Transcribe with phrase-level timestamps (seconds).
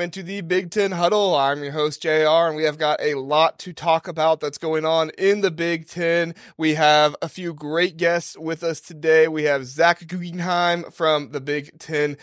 [0.00, 1.34] Welcome into the Big Ten Huddle.
[1.34, 2.08] I'm your host, JR,
[2.48, 5.86] and we have got a lot to talk about that's going on in the Big
[5.88, 6.34] Ten.
[6.56, 9.28] We have a few great guests with us today.
[9.28, 12.16] We have Zach Guggenheim from the Big Ten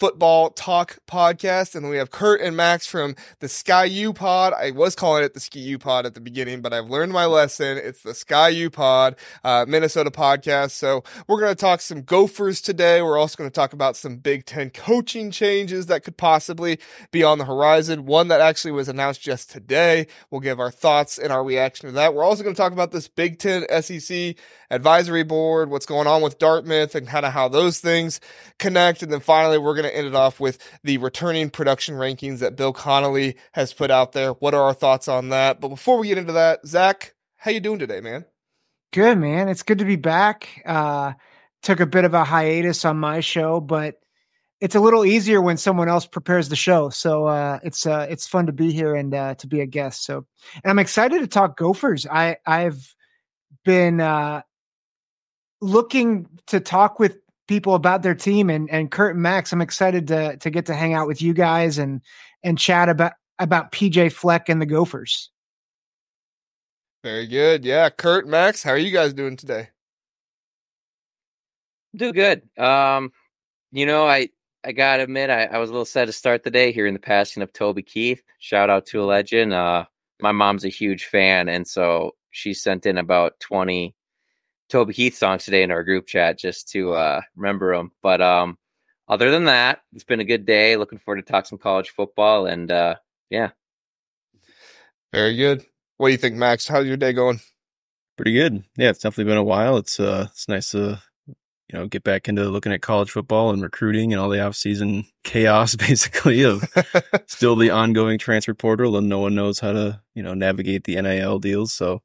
[0.00, 1.74] football talk podcast.
[1.74, 4.54] And then we have Curt and Max from the Sky U pod.
[4.54, 7.26] I was calling it the Ski U pod at the beginning, but I've learned my
[7.26, 7.76] lesson.
[7.76, 10.70] It's the Sky U pod, uh, Minnesota podcast.
[10.70, 13.02] So we're going to talk some Gophers today.
[13.02, 16.78] We're also going to talk about some Big Ten coaching changes that could possibly
[17.10, 18.06] be on the horizon.
[18.06, 20.06] One that actually was announced just today.
[20.30, 22.14] We'll give our thoughts and our reaction to that.
[22.14, 24.34] We're also going to talk about this Big Ten SEC
[24.70, 28.18] advisory board, what's going on with Dartmouth and kind of how those things
[28.58, 29.02] connect.
[29.02, 32.56] And then finally, we're going to end it off with the returning production rankings that
[32.56, 34.32] Bill Connelly has put out there.
[34.32, 35.60] What are our thoughts on that?
[35.60, 38.24] But before we get into that, Zach, how you doing today, man?
[38.92, 39.48] Good, man.
[39.48, 40.62] It's good to be back.
[40.66, 41.12] Uh,
[41.62, 43.96] took a bit of a hiatus on my show, but
[44.60, 46.90] it's a little easier when someone else prepares the show.
[46.90, 50.04] So uh, it's uh, it's fun to be here and uh, to be a guest.
[50.04, 50.26] So,
[50.62, 52.06] and I'm excited to talk Gophers.
[52.06, 52.94] I I've
[53.64, 54.42] been uh,
[55.60, 57.18] looking to talk with
[57.50, 59.52] people about their team and and Curt and Max.
[59.52, 62.00] I'm excited to to get to hang out with you guys and
[62.44, 65.30] and chat about about PJ Fleck and the Gophers.
[67.02, 67.64] Very good.
[67.64, 69.70] Yeah, Curt, Max, how are you guys doing today?
[71.96, 72.42] Do good.
[72.56, 73.10] Um,
[73.72, 74.28] you know, I
[74.62, 76.94] I gotta admit, I, I was a little sad to start the day here in
[76.94, 78.22] the passing of Toby Keith.
[78.38, 79.52] Shout out to a legend.
[79.52, 79.86] Uh,
[80.20, 83.96] my mom's a huge fan, and so she sent in about twenty
[84.70, 87.92] Toby Keith songs today in our group chat just to uh, remember them.
[88.02, 88.56] But um,
[89.08, 90.76] other than that, it's been a good day.
[90.76, 92.94] Looking forward to talk some college football and uh,
[93.28, 93.50] yeah.
[95.12, 95.64] Very good.
[95.96, 96.66] What do you think, Max?
[96.68, 97.40] How's your day going?
[98.16, 98.64] Pretty good.
[98.76, 99.76] Yeah, it's definitely been a while.
[99.76, 103.62] It's uh, it's nice to you know get back into looking at college football and
[103.62, 106.62] recruiting and all the off season chaos, basically of
[107.26, 111.00] still the ongoing transfer portal and no one knows how to you know navigate the
[111.00, 111.72] NIL deals.
[111.72, 112.02] So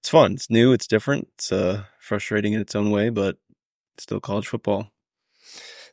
[0.00, 0.32] it's fun.
[0.34, 0.72] It's new.
[0.72, 1.28] It's different.
[1.34, 3.36] It's uh, frustrating in its own way, but
[3.96, 4.90] it's still college football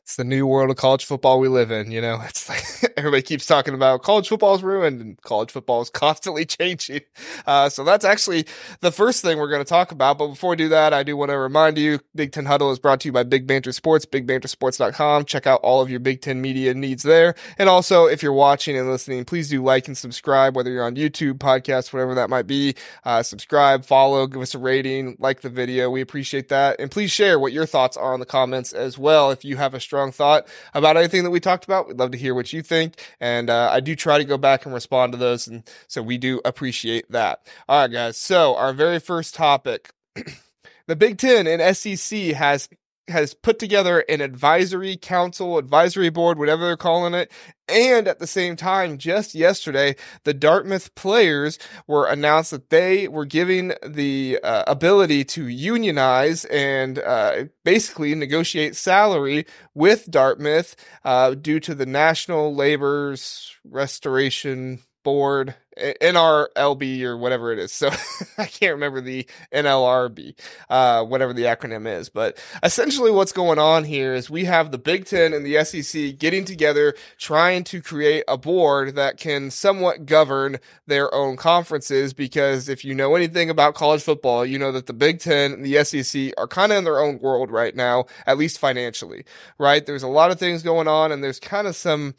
[0.08, 1.90] it's the new world of college football we live in.
[1.90, 5.82] You know, it's like everybody keeps talking about college football is ruined and college football
[5.82, 7.02] is constantly changing.
[7.46, 8.46] Uh, so that's actually
[8.80, 10.16] the first thing we're going to talk about.
[10.16, 12.78] But before we do that, I do want to remind you Big Ten Huddle is
[12.78, 15.26] brought to you by Big Banter Sports, bigbantersports.com.
[15.26, 17.34] Check out all of your Big Ten media needs there.
[17.58, 20.96] And also, if you're watching and listening, please do like and subscribe, whether you're on
[20.96, 22.76] YouTube, podcast, whatever that might be.
[23.04, 25.90] Uh, subscribe, follow, give us a rating, like the video.
[25.90, 26.80] We appreciate that.
[26.80, 29.30] And please share what your thoughts are in the comments as well.
[29.30, 31.88] If you have a strong strong thought about anything that we talked about.
[31.88, 32.94] We'd love to hear what you think.
[33.20, 35.48] And uh, I do try to go back and respond to those.
[35.48, 37.44] And so we do appreciate that.
[37.68, 38.16] All right, guys.
[38.16, 39.90] So our very first topic.
[40.86, 42.68] the Big Ten and SEC has
[43.08, 47.30] has put together an advisory council, advisory board, whatever they're calling it.
[47.68, 53.26] And at the same time, just yesterday, the Dartmouth players were announced that they were
[53.26, 61.60] giving the uh, ability to unionize and uh, basically negotiate salary with Dartmouth uh, due
[61.60, 67.72] to the National Labor's Restoration Board NRLB or whatever it is.
[67.72, 67.88] So
[68.38, 70.34] I can't remember the NLRB,
[70.68, 72.08] uh, whatever the acronym is.
[72.08, 76.18] But essentially, what's going on here is we have the Big Ten and the SEC
[76.18, 82.12] getting together, trying to create a board that can somewhat govern their own conferences.
[82.12, 85.64] Because if you know anything about college football, you know that the Big Ten and
[85.64, 89.24] the SEC are kind of in their own world right now, at least financially,
[89.58, 89.86] right?
[89.86, 92.14] There's a lot of things going on, and there's kind of some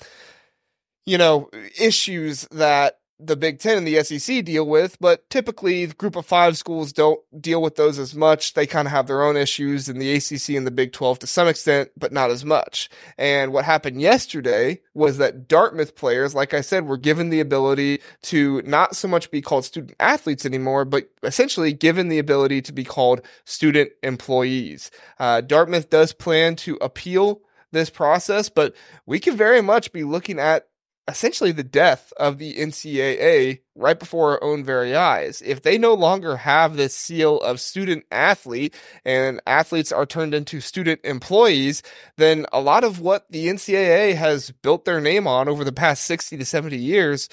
[1.06, 1.50] you know,
[1.80, 6.26] issues that the Big Ten and the SEC deal with, but typically the group of
[6.26, 8.54] five schools don't deal with those as much.
[8.54, 11.28] They kind of have their own issues in the ACC and the Big 12 to
[11.28, 12.90] some extent, but not as much.
[13.18, 18.00] And what happened yesterday was that Dartmouth players, like I said, were given the ability
[18.24, 22.72] to not so much be called student athletes anymore, but essentially given the ability to
[22.72, 24.92] be called student employees.
[25.20, 27.42] Uh, Dartmouth does plan to appeal
[27.72, 28.74] this process, but
[29.06, 30.69] we could very much be looking at
[31.10, 35.42] essentially the death of the NCAA right before our own very eyes.
[35.46, 40.62] If they no longer have this seal of student athlete and athletes are turned into
[40.62, 41.82] student employees,
[42.18, 46.06] then a lot of what the NCAA has built their name on over the past
[46.06, 47.30] 60 to 70 years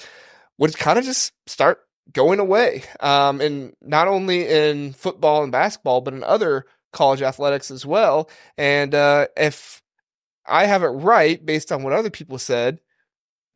[0.57, 1.79] would kind of just start
[2.11, 2.83] going away.
[2.99, 8.29] Um, and not only in football and basketball, but in other college athletics as well.
[8.57, 9.81] And uh, if
[10.45, 12.79] I have it right based on what other people said,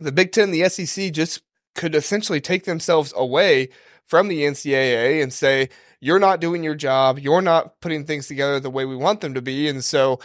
[0.01, 1.41] the Big Ten, the SEC just
[1.75, 3.69] could essentially take themselves away
[4.05, 5.69] from the NCAA and say,
[6.01, 7.19] you're not doing your job.
[7.19, 9.69] You're not putting things together the way we want them to be.
[9.69, 10.19] And so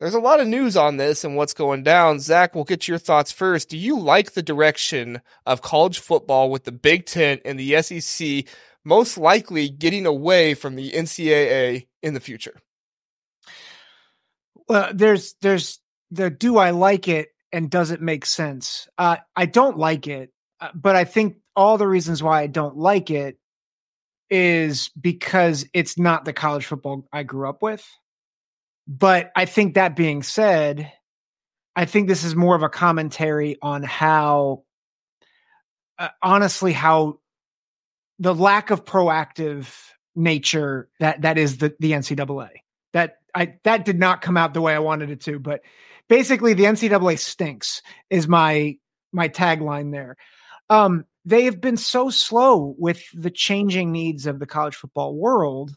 [0.00, 2.20] there's a lot of news on this and what's going down.
[2.20, 3.68] Zach, we'll get your thoughts first.
[3.68, 8.44] Do you like the direction of college football with the Big Ten and the SEC
[8.84, 12.60] most likely getting away from the NCAA in the future?
[14.68, 15.80] Well, there's there's
[16.10, 18.88] the do I like it and does it make sense?
[18.98, 22.76] Uh, I don't like it, uh, but I think all the reasons why I don't
[22.76, 23.38] like it
[24.30, 27.84] is because it's not the college football I grew up with.
[28.86, 30.92] But I think that being said,
[31.76, 34.64] I think this is more of a commentary on how,
[35.98, 37.20] uh, honestly, how
[38.18, 39.72] the lack of proactive
[40.16, 42.50] nature that that is the the NCAA.
[42.92, 45.60] That I that did not come out the way I wanted it to, but
[46.08, 48.76] basically the NCAA stinks is my
[49.12, 50.16] my tagline there.
[50.68, 55.74] Um, they have been so slow with the changing needs of the college football world,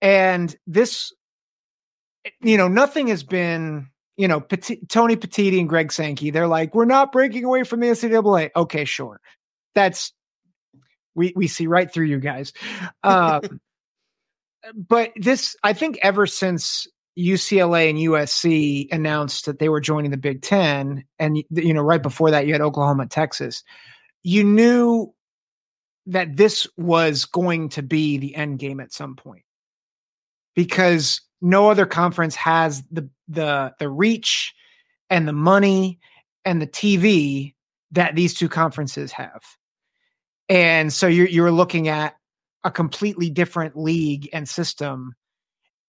[0.00, 1.12] and this
[2.40, 6.30] you know, nothing has been, you know, Tony Petitti and Greg Sankey.
[6.30, 8.50] They're like, we're not breaking away from the NCAA.
[8.54, 9.20] Okay, sure.
[9.74, 10.12] That's
[11.14, 12.52] we we see right through you guys.
[13.02, 13.40] Uh,
[14.74, 16.86] but this, I think, ever since
[17.18, 22.02] UCLA and USC announced that they were joining the Big Ten, and you know, right
[22.02, 23.64] before that, you had Oklahoma, Texas.
[24.22, 25.12] You knew
[26.06, 29.42] that this was going to be the end game at some point
[30.54, 34.54] because no other conference has the the the reach
[35.10, 35.98] and the money
[36.44, 37.54] and the TV
[37.92, 39.42] that these two conferences have.
[40.48, 42.17] And so you're you're looking at
[42.64, 45.14] a completely different league and system.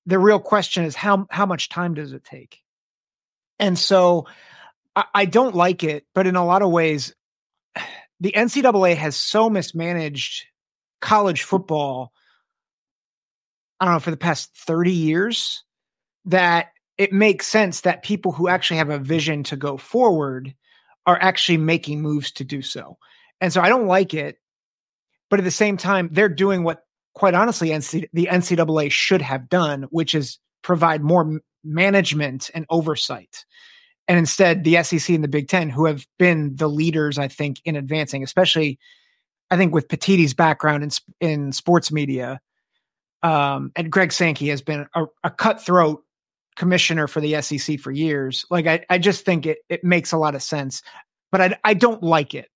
[0.05, 2.59] The real question is how how much time does it take?
[3.59, 4.27] And so
[4.95, 7.13] I, I don't like it, but in a lot of ways,
[8.19, 10.45] the NCAA has so mismanaged
[11.01, 12.11] college football
[13.79, 15.63] I don't know, for the past 30 years
[16.25, 16.67] that
[16.97, 20.53] it makes sense that people who actually have a vision to go forward
[21.05, 22.97] are actually making moves to do so.
[23.39, 24.37] And so I don't like it.
[25.29, 26.83] But at the same time, they're doing what,
[27.13, 33.45] quite honestly, NC- the NCAA should have done, which is provide more management and oversight.
[34.07, 37.61] And instead, the SEC and the Big Ten, who have been the leaders, I think,
[37.63, 38.79] in advancing, especially,
[39.51, 40.89] I think, with Petitti's background in,
[41.19, 42.39] in sports media,
[43.21, 46.03] um, and Greg Sankey has been a, a, cutthroat
[46.55, 48.45] commissioner for the SEC for years.
[48.49, 50.81] Like I, I just think it it makes a lot of sense,
[51.31, 52.47] but I I don't like it.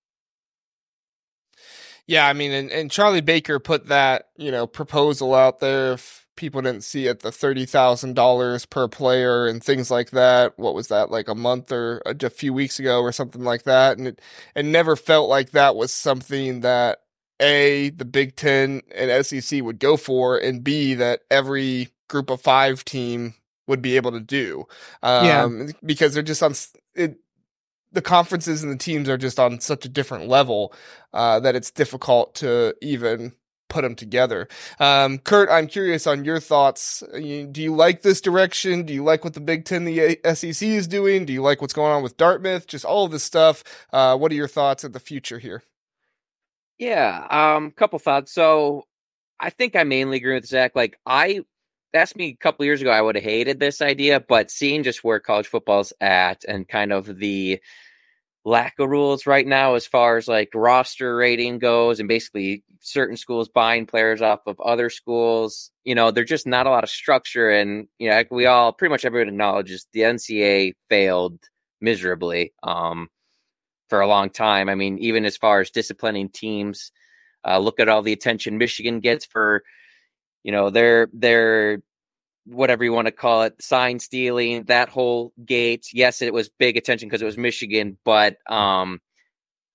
[2.08, 5.94] Yeah, I mean, and, and Charlie Baker put that you know proposal out there.
[5.94, 10.58] If people didn't see it, the thirty thousand dollars per player and things like that.
[10.58, 13.64] What was that like a month or a, a few weeks ago or something like
[13.64, 13.98] that?
[13.98, 14.22] And it
[14.56, 17.00] it never felt like that was something that
[17.40, 22.42] a, the Big Ten and SEC would go for, and B, that every group of
[22.42, 23.34] five team
[23.68, 24.66] would be able to do.
[25.02, 25.68] Um, yeah.
[25.86, 26.54] Because they're just on
[26.96, 27.18] it,
[27.94, 30.74] the conferences and the teams are just on such a different level
[31.14, 33.34] uh, that it's difficult to even
[33.70, 34.48] put them together.
[34.80, 37.04] Um, Curt, I'm curious on your thoughts.
[37.12, 38.84] Do you like this direction?
[38.84, 41.26] Do you like what the Big Ten, the SEC is doing?
[41.26, 42.68] Do you like what's going on with Dartmouth?
[42.68, 43.64] Just all of this stuff.
[43.92, 45.64] Uh, what are your thoughts of the future here?
[46.78, 48.32] Yeah, um, couple thoughts.
[48.34, 48.86] So
[49.40, 50.76] I think I mainly agree with Zach.
[50.76, 51.42] Like I
[51.94, 55.04] asked me a couple years ago, I would have hated this idea, but seeing just
[55.04, 57.60] where college football's at and kind of the
[58.46, 63.16] lack of rules right now as far as like roster rating goes and basically certain
[63.16, 66.90] schools buying players off of other schools you know there's just not a lot of
[66.90, 71.40] structure and you know we all pretty much everyone acknowledges the ncaa failed
[71.80, 73.08] miserably um
[73.94, 74.70] for a long time.
[74.70, 76.92] I mean, even as far as disciplining teams,
[77.48, 79.64] uh, look at all the attention Michigan gets for,
[80.44, 81.10] you know, their
[82.46, 85.88] whatever you want to call it, sign stealing, that whole gate.
[85.94, 89.00] Yes, it was big attention because it was Michigan, but um,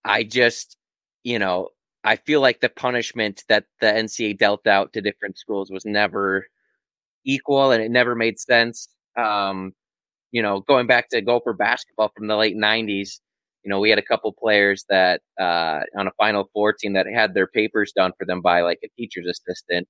[0.05, 0.77] I just,
[1.25, 1.71] you know,
[2.05, 6.47] I feel like the punishment that the NCAA dealt out to different schools was never
[7.25, 8.89] equal, and it never made sense.
[9.17, 9.73] Um,
[10.33, 13.21] you know, going back to Gopher basketball from the late '90s,
[13.65, 17.07] you know, we had a couple players that uh, on a Final Four team that
[17.07, 19.89] had their papers done for them by like a teacher's assistant,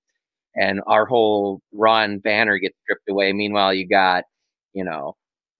[0.55, 3.33] and our whole run banner gets stripped away.
[3.33, 4.25] Meanwhile, you got,
[4.73, 5.17] you know,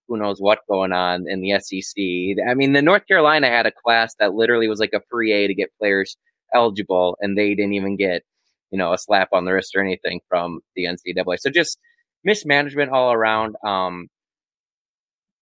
[0.07, 2.43] who knows what going on in the SEC.
[2.47, 5.47] I mean, the North Carolina had a class that literally was like a free A
[5.47, 6.17] to get players
[6.53, 8.23] eligible, and they didn't even get,
[8.71, 11.37] you know, a slap on the wrist or anything from the NCAA.
[11.39, 11.77] So just
[12.23, 13.55] mismanagement all around.
[13.63, 14.07] Um,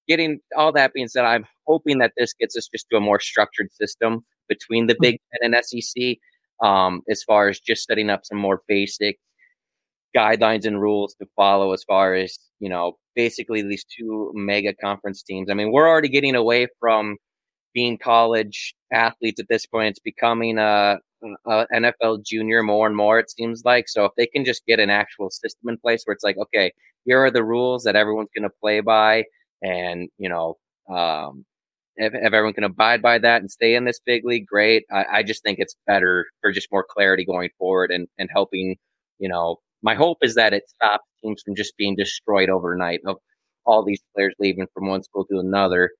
[0.07, 3.19] getting all that being said, I'm hoping that this gets us just to a more
[3.19, 5.01] structured system between the hmm.
[5.01, 6.17] Big Ten and SEC,
[6.61, 9.17] um, as far as just setting up some more basic
[10.15, 15.23] guidelines and rules to follow as far as you know basically these two mega conference
[15.23, 15.49] teams.
[15.49, 17.17] I mean, we're already getting away from
[17.73, 19.89] being college athletes at this point.
[19.89, 20.97] It's becoming a,
[21.45, 23.89] a, NFL junior more and more, it seems like.
[23.89, 26.71] So if they can just get an actual system in place where it's like, okay,
[27.05, 29.25] here are the rules that everyone's going to play by,
[29.61, 30.55] and you know,
[30.89, 31.45] um,
[31.95, 34.85] if, if everyone can abide by that and stay in this big league, great.
[34.91, 38.75] I, I just think it's better for just more clarity going forward and and helping.
[39.19, 43.17] You know, my hope is that it stops teams from just being destroyed overnight of
[43.65, 45.91] all these players leaving from one school to another.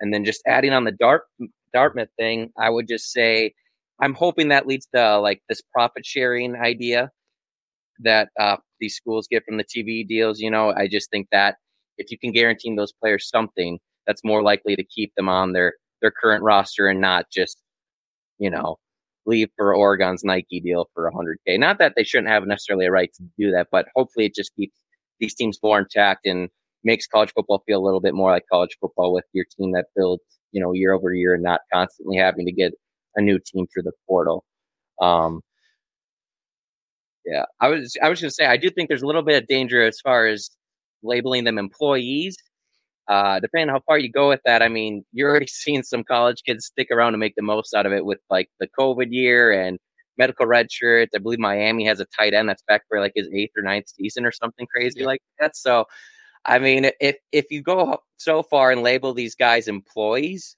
[0.00, 1.22] And then just adding on the Dart
[1.72, 3.52] Dartmouth thing, I would just say
[4.00, 7.10] I'm hoping that leads to like this profit sharing idea
[8.00, 10.40] that uh, these schools get from the TV deals.
[10.40, 11.56] You know, I just think that
[11.98, 15.74] if you can guarantee those players something, that's more likely to keep them on their
[16.02, 17.58] their current roster and not just
[18.38, 18.76] you know
[19.26, 21.58] leave for Oregon's Nike deal for 100k.
[21.58, 24.54] Not that they shouldn't have necessarily a right to do that, but hopefully it just
[24.56, 24.78] keeps
[25.20, 26.48] these teams more intact and
[26.82, 29.86] makes college football feel a little bit more like college football with your team that
[29.96, 32.72] builds, you know, year over year and not constantly having to get
[33.16, 34.44] a new team through the portal.
[35.00, 35.40] Um,
[37.24, 39.42] yeah, I was I was going to say I do think there's a little bit
[39.42, 40.50] of danger as far as
[41.02, 42.36] labeling them employees.
[43.08, 46.04] Uh, depending on how far you go with that, I mean, you're already seeing some
[46.04, 49.08] college kids stick around to make the most out of it with like the COVID
[49.10, 49.78] year and
[50.16, 51.12] medical red shirts.
[51.14, 53.88] I believe Miami has a tight end that's back for like his eighth or ninth
[53.88, 55.06] season or something crazy yeah.
[55.06, 55.56] like that.
[55.56, 55.86] So,
[56.44, 60.56] I mean, if if you go so far and label these guys employees,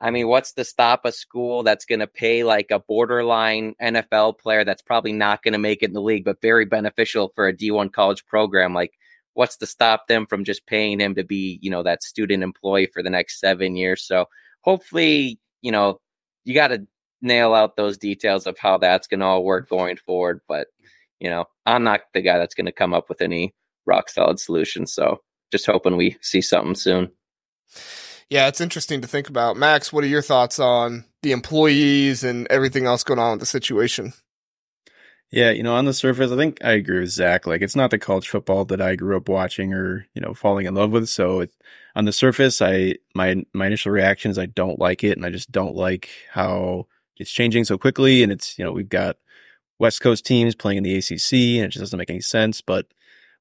[0.00, 4.38] I mean, what's to stop a school that's going to pay like a borderline NFL
[4.38, 7.48] player that's probably not going to make it in the league, but very beneficial for
[7.48, 8.74] a D1 college program?
[8.74, 8.92] Like,
[9.38, 12.90] what's to stop them from just paying him to be, you know, that student employee
[12.92, 14.02] for the next seven years?
[14.02, 14.26] So
[14.62, 16.00] hopefully, you know,
[16.44, 16.86] you got to
[17.22, 20.40] nail out those details of how that's going to all work going forward.
[20.48, 20.68] But,
[21.20, 23.54] you know, I'm not the guy that's going to come up with any
[23.86, 24.92] rock solid solutions.
[24.92, 25.20] So
[25.52, 27.10] just hoping we see something soon
[28.30, 29.56] yeah, it's interesting to think about.
[29.56, 33.46] Max, what are your thoughts on the employees and everything else going on with the
[33.46, 34.12] situation?
[35.30, 37.46] Yeah, you know, on the surface, I think I agree with Zach.
[37.46, 40.64] Like, it's not the college football that I grew up watching or you know falling
[40.66, 41.08] in love with.
[41.08, 41.52] So, it,
[41.94, 45.30] on the surface, I my my initial reaction is I don't like it, and I
[45.30, 46.86] just don't like how
[47.18, 48.22] it's changing so quickly.
[48.22, 49.16] And it's you know we've got
[49.78, 52.60] West Coast teams playing in the ACC, and it just doesn't make any sense.
[52.62, 52.86] But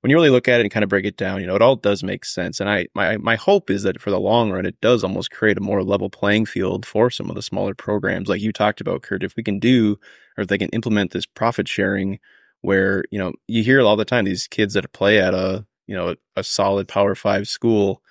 [0.07, 1.61] when you really look at it and kind of break it down, you know, it
[1.61, 2.61] all does make sense.
[2.61, 5.57] And I, my, my hope is that for the long run, it does almost create
[5.57, 9.01] a more level playing field for some of the smaller programs, like you talked about,
[9.01, 9.21] Curt.
[9.21, 9.99] If we can do,
[10.37, 12.19] or if they can implement this profit sharing,
[12.61, 15.95] where you know you hear all the time these kids that play at a you
[15.97, 18.01] know a, solid Power Five school,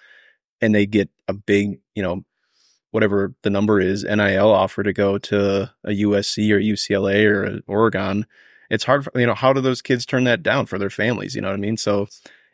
[0.61, 2.27] and they get a big you know
[2.91, 8.27] whatever the number is NIL offer to go to a USC or UCLA or Oregon
[8.71, 11.35] it's hard for, you know, how do those kids turn that down for their families?
[11.35, 11.77] You know what I mean?
[11.77, 12.09] So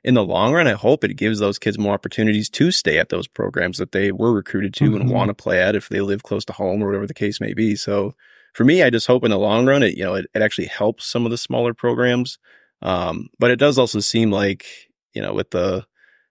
[0.04, 3.09] in the long run, I hope it gives those kids more opportunities to stay at
[3.09, 5.02] those programs that they were recruited to mm-hmm.
[5.02, 7.40] and want to play at if they live close to home or whatever the case
[7.40, 7.76] may be.
[7.76, 8.14] So
[8.52, 10.66] for me, I just hope in the long run, it, you know, it, it actually
[10.66, 12.38] helps some of the smaller programs.
[12.83, 14.66] Um, but it does also seem like,
[15.14, 15.87] you know, with the,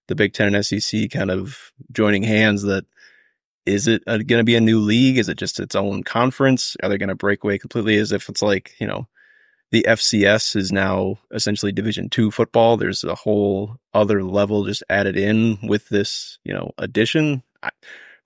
[0.07, 2.85] the Big Ten and SEC kind of joining hands that
[3.65, 5.17] is it going to be a new league?
[5.17, 6.75] Is it just its own conference?
[6.81, 9.07] Are they going to break away completely as if it's like, you know,
[9.71, 12.77] the FCS is now essentially Division two football.
[12.77, 17.43] There's a whole other level just added in with this, you know, addition.
[17.63, 17.69] I,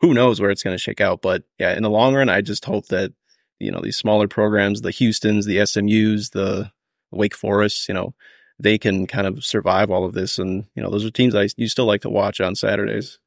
[0.01, 1.21] who knows where it's going to shake out?
[1.21, 3.13] But yeah, in the long run, I just hope that
[3.59, 6.71] you know these smaller programs, the Houston's, the SMU's, the
[7.11, 8.13] Wake Forests, you know,
[8.59, 10.39] they can kind of survive all of this.
[10.39, 13.19] And you know, those are teams I you still like to watch on Saturdays.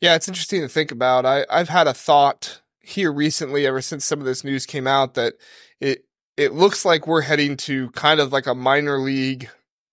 [0.00, 1.24] Yeah, it's interesting to think about.
[1.24, 5.14] I I've had a thought here recently, ever since some of this news came out,
[5.14, 5.34] that
[5.80, 6.04] it
[6.36, 9.48] it looks like we're heading to kind of like a minor league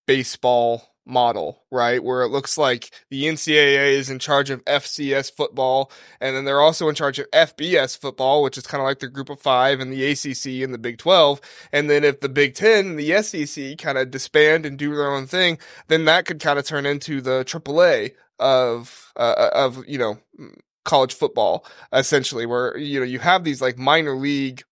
[0.06, 2.02] baseball model, right?
[2.02, 6.60] Where it looks like the NCAA is in charge of FCS football, and then they're
[6.60, 9.80] also in charge of FBS football, which is kind of like the group of five
[9.80, 11.40] and the ACC and the Big 12.
[11.72, 15.12] And then if the Big 10 and the SEC kind of disband and do their
[15.12, 15.58] own thing,
[15.88, 20.18] then that could kind of turn into the AAA of, uh, of, you know,
[20.84, 24.64] college football essentially where you know you have these like minor league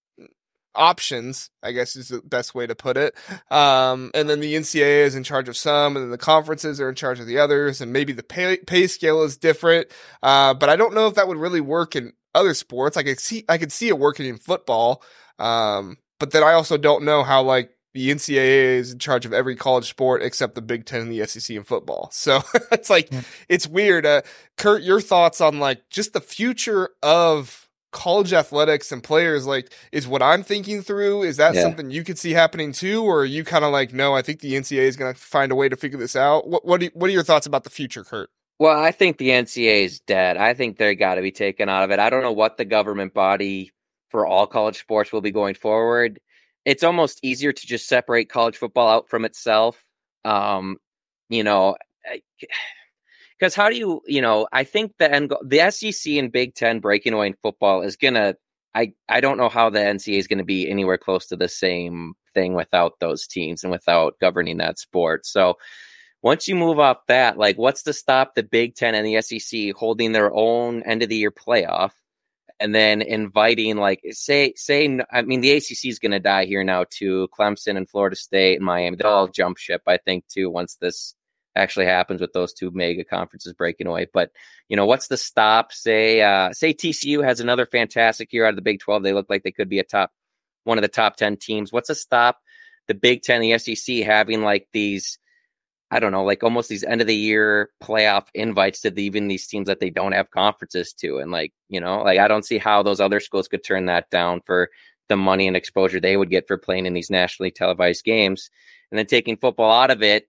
[0.75, 3.15] options, I guess is the best way to put it.
[3.51, 6.89] Um, and then the NCAA is in charge of some, and then the conferences are
[6.89, 9.89] in charge of the others, and maybe the pay, pay scale is different.
[10.23, 12.97] Uh, but I don't know if that would really work in other sports.
[12.97, 15.03] I could see, I could see it working in football.
[15.39, 19.33] Um, but then I also don't know how like the NCAA is in charge of
[19.33, 22.11] every college sport except the Big Ten and the SEC in football.
[22.21, 23.23] So it's like, yeah.
[23.49, 24.05] it's weird.
[24.05, 24.23] Uh,
[24.57, 30.07] Curt, your thoughts on like just the future of college athletics and players like is
[30.07, 31.23] what I'm thinking through.
[31.23, 31.63] Is that Yeah.
[31.63, 34.41] something you could see happening too, or are you kind of like, no, I think
[34.41, 36.47] the NCAA is going to find a way to figure this out?
[36.49, 38.31] What what, do you- what are your thoughts about the future, Curt?
[38.59, 40.37] Well, I think the NCAA is dead.
[40.37, 41.99] I think they got to be taken out of it.
[41.99, 43.73] I don't know what the government body
[44.11, 46.21] for all college sports will be going forward.
[46.67, 49.83] It's almost easier to just separate college football out from itself.
[50.27, 50.77] Um,
[51.31, 51.77] you know,
[53.41, 56.81] because how do you, you know, I think the end, the SEC and Big Ten
[56.81, 58.35] breaking away in football is gonna.
[58.75, 62.15] I I don't know how the NCAA is to be anywhere close to the same
[62.35, 65.27] thing without those teams and without governing that sport.
[65.27, 65.57] So
[66.23, 69.73] once you move off that, like what's to stop the Big Ten and the SEC
[69.75, 71.93] holding their own end of the year playoff
[72.61, 76.63] and then inviting like say say I mean the ACC is going to die here
[76.63, 77.29] now too.
[77.37, 81.15] Clemson and Florida State and Miami they'll all jump ship I think too once this
[81.57, 84.07] actually happens with those two mega conferences breaking away.
[84.13, 84.31] But
[84.69, 85.73] you know what's the stop?
[85.73, 89.03] Say uh, say TCU has another fantastic year out of the Big Twelve.
[89.03, 90.13] They look like they could be a top
[90.65, 91.73] one of the top ten teams.
[91.73, 92.39] What's a stop?
[92.89, 95.19] The Big Ten, the SEC having like these
[95.93, 99.27] I don't know, like almost these end of the year playoff invites to the, even
[99.27, 101.19] these teams that they don't have conferences to.
[101.19, 104.09] And like, you know, like I don't see how those other schools could turn that
[104.09, 104.71] down for
[105.09, 108.51] the money and exposure they would get for playing in these nationally televised games.
[108.91, 110.29] And then taking football out of it,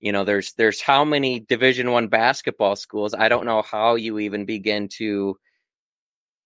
[0.00, 3.14] you know, there's there's how many division one basketball schools.
[3.14, 5.36] I don't know how you even begin to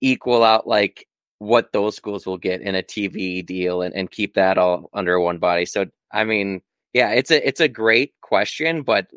[0.00, 1.06] equal out like
[1.38, 5.18] what those schools will get in a TV deal and, and keep that all under
[5.20, 5.64] one body.
[5.66, 6.60] So I mean,
[6.92, 9.08] yeah, it's a it's a great question, but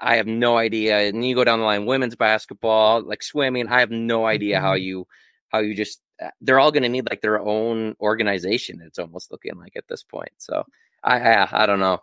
[0.00, 1.00] I have no idea.
[1.08, 3.68] And you go down the line, women's basketball, like swimming.
[3.68, 4.82] I have no idea how Mhm.
[4.82, 5.06] you
[5.50, 6.00] how you just.
[6.22, 8.80] uh, They're all going to need like their own organization.
[8.86, 10.32] It's almost looking like at this point.
[10.38, 10.64] So
[11.04, 12.00] I I, I don't know.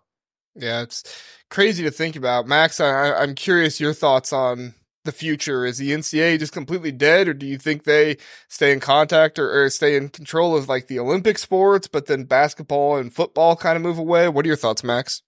[0.55, 1.03] Yeah, it's
[1.49, 2.47] crazy to think about.
[2.47, 5.65] Max, I, I'm curious your thoughts on the future.
[5.65, 8.17] Is the NCAA just completely dead, or do you think they
[8.49, 12.25] stay in contact or, or stay in control of like the Olympic sports, but then
[12.25, 14.29] basketball and football kind of move away?
[14.29, 15.21] What are your thoughts, Max?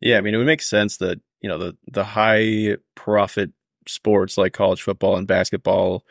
[0.00, 3.52] Yeah, I mean, it would make sense that you know the the high profit
[3.88, 6.04] sports like college football and basketball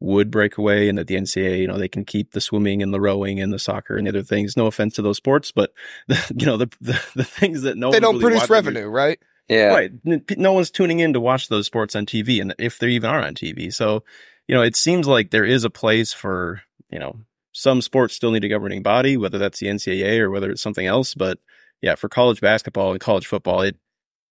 [0.00, 2.92] would break away, and that the NCAA, you know, they can keep the swimming and
[2.92, 4.56] the rowing and the soccer and the other things.
[4.56, 5.72] No offense to those sports, but
[6.08, 8.86] the, you know the, the the things that no they don't really produce watching- revenue,
[8.86, 9.18] right?
[9.48, 9.90] Yeah, Right.
[10.38, 13.20] No one's tuning in to watch those sports on TV, and if they even are
[13.20, 13.74] on TV.
[13.74, 14.04] So,
[14.46, 17.16] you know, it seems like there is a place for, you know,
[17.50, 20.86] some sports still need a governing body, whether that's the NCAA or whether it's something
[20.86, 21.14] else.
[21.14, 21.38] But
[21.82, 23.76] yeah, for college basketball and college football, it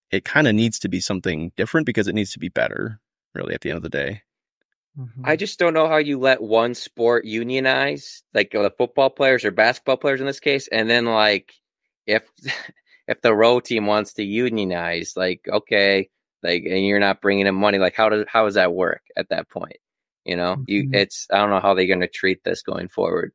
[0.09, 3.01] it kind of needs to be something different because it needs to be better,
[3.35, 4.23] really, at the end of the day.
[4.99, 5.21] Mhm.
[5.23, 9.51] I just don't know how you let one sport unionize, like the football players or
[9.51, 11.53] basketball players in this case, and then like
[12.05, 12.23] if
[13.07, 16.09] if the row team wants to unionize, like okay,
[16.43, 19.29] like and you're not bringing in money, like how does how does that work at
[19.29, 19.77] that point?
[20.25, 20.95] You know, you Mhm.
[20.95, 23.31] it's I don't know how they're going to treat this going forward.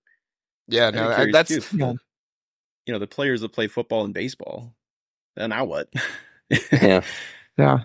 [0.69, 1.77] Yeah, no, I- that's too.
[1.79, 1.93] Yeah.
[2.87, 4.75] you know, the players that play football and baseball.
[5.37, 5.89] Then now what?
[6.73, 7.01] Yeah,
[7.57, 7.85] yeah.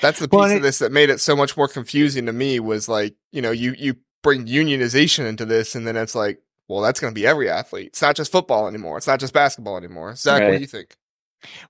[0.00, 2.32] That's the Well, piece and of this that made it so much more confusing to
[2.32, 6.40] me was like, you know, you you bring unionization into this, and then it's like,
[6.68, 7.88] well, that's going to be every athlete.
[7.88, 8.98] It's not just football anymore.
[8.98, 10.14] It's not just basketball anymore.
[10.16, 10.96] Zach, what do you think?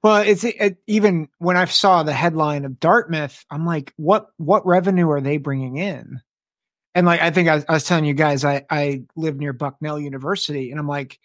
[0.02, 4.66] Well, it's it, even when I saw the headline of Dartmouth, I'm like, what what
[4.66, 6.20] revenue are they bringing in?
[6.94, 10.00] And like, I think I, I was telling you guys, I I live near Bucknell
[10.00, 11.18] University, and I'm like,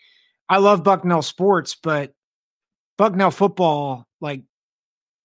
[0.50, 2.14] I love Bucknell sports, but
[2.98, 4.44] Bucknell football like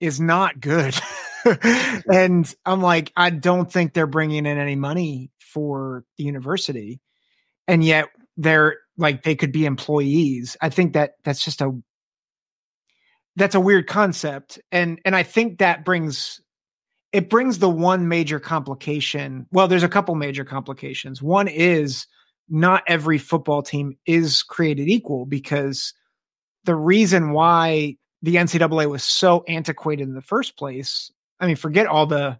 [0.00, 0.94] is not good.
[2.12, 7.00] and I'm like, I don't think they're bringing in any money for the university,
[7.68, 10.56] and yet they're like they could be employees.
[10.60, 11.72] I think that that's just a
[13.36, 14.58] that's a weird concept.
[14.72, 16.40] And and i think that brings
[17.12, 21.22] it brings the one major complication well there's a couple major complications.
[21.22, 22.06] One is
[22.48, 25.92] not every football team is created equal because
[26.64, 31.86] the reason why the ncaa was so antiquated in the first place i mean forget
[31.86, 32.38] all the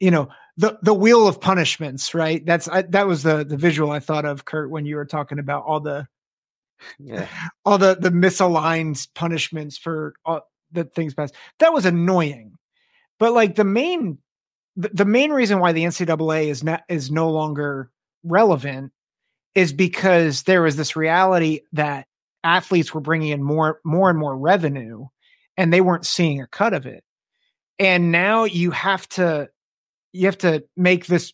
[0.00, 3.90] you know the the wheel of punishments right that's I, that was the the visual
[3.90, 6.08] i thought of kurt when you were talking about all the
[6.98, 7.28] yeah,
[7.64, 11.34] all the the misaligned punishments for all the things past.
[11.58, 12.58] That was annoying.
[13.18, 14.18] But like the main
[14.76, 17.90] the, the main reason why the NCAA is not is no longer
[18.22, 18.92] relevant
[19.54, 22.06] is because there was this reality that
[22.44, 25.06] athletes were bringing in more more and more revenue
[25.56, 27.02] and they weren't seeing a cut of it.
[27.78, 29.48] And now you have to
[30.12, 31.32] you have to make this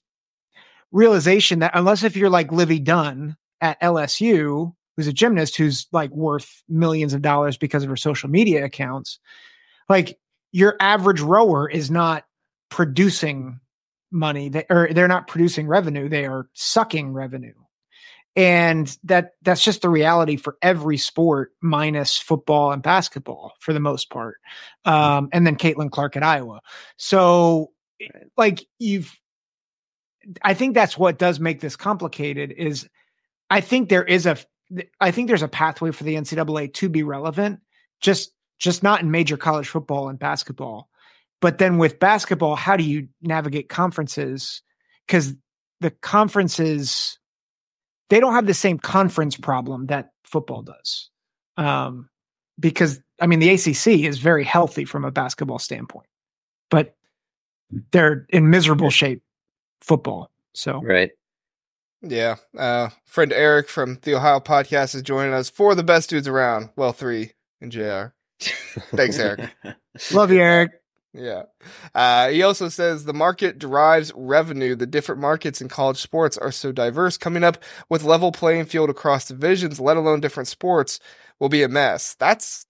[0.92, 6.10] realization that unless if you're like Livvy Dunne at LSU, who's a gymnast who's like
[6.10, 9.18] worth millions of dollars because of her social media accounts,
[9.88, 10.18] like
[10.52, 12.24] your average rower is not
[12.68, 13.60] producing
[14.10, 17.54] money they, or they're not producing revenue they are sucking revenue
[18.36, 23.80] and that that's just the reality for every sport minus football and basketball for the
[23.80, 24.36] most part
[24.84, 26.60] um, and then caitlin clark at iowa.
[26.96, 27.70] So
[28.36, 29.18] like you've
[30.42, 32.88] i think that's what does make this complicated is
[33.50, 34.36] i think there is a
[34.98, 37.60] i think there's a pathway for the ncaa to be relevant
[38.00, 40.88] just just not in major college football and basketball.
[41.40, 44.62] But then with basketball how do you navigate conferences?
[45.06, 45.34] Because
[45.80, 47.18] the conferences
[48.10, 51.10] they don't have the same conference problem that football does.
[51.56, 52.08] Um,
[52.58, 56.08] because I mean, the ACC is very healthy from a basketball standpoint,
[56.70, 56.96] but
[57.92, 59.22] they're in miserable shape
[59.80, 60.30] football.
[60.52, 61.10] So, right.
[62.02, 62.36] Yeah.
[62.56, 66.70] Uh, friend Eric from the Ohio podcast is joining us for the best dudes around.
[66.76, 68.12] Well, three in JR.
[68.94, 69.50] Thanks, Eric.
[70.12, 70.72] Love you, Eric.
[71.14, 71.44] Yeah.
[71.94, 74.74] Uh, he also says the market derives revenue.
[74.74, 77.16] The different markets in college sports are so diverse.
[77.16, 80.98] Coming up with level playing field across divisions, let alone different sports,
[81.38, 82.16] will be a mess.
[82.18, 82.66] That's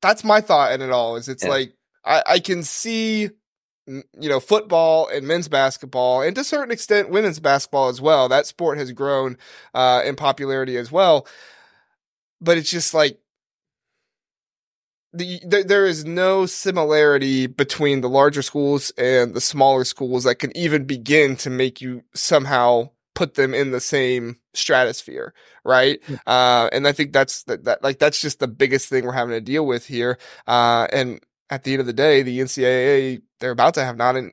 [0.00, 1.16] that's my thought in it all.
[1.16, 1.50] Is it's yeah.
[1.50, 1.74] like
[2.04, 3.28] I, I can see
[3.86, 8.28] you know football and men's basketball and to a certain extent women's basketball as well
[8.28, 9.36] that sport has grown
[9.74, 11.26] uh, in popularity as well
[12.40, 13.18] but it's just like
[15.12, 20.36] the, the, there is no similarity between the larger schools and the smaller schools that
[20.36, 26.00] can even begin to make you somehow put them in the same stratosphere, right?
[26.08, 26.16] Yeah.
[26.26, 29.34] Uh, and I think that's that, that like that's just the biggest thing we're having
[29.34, 30.18] to deal with here.
[30.46, 31.20] Uh, and
[31.50, 34.32] at the end of the day, the NCAA they're about to have not an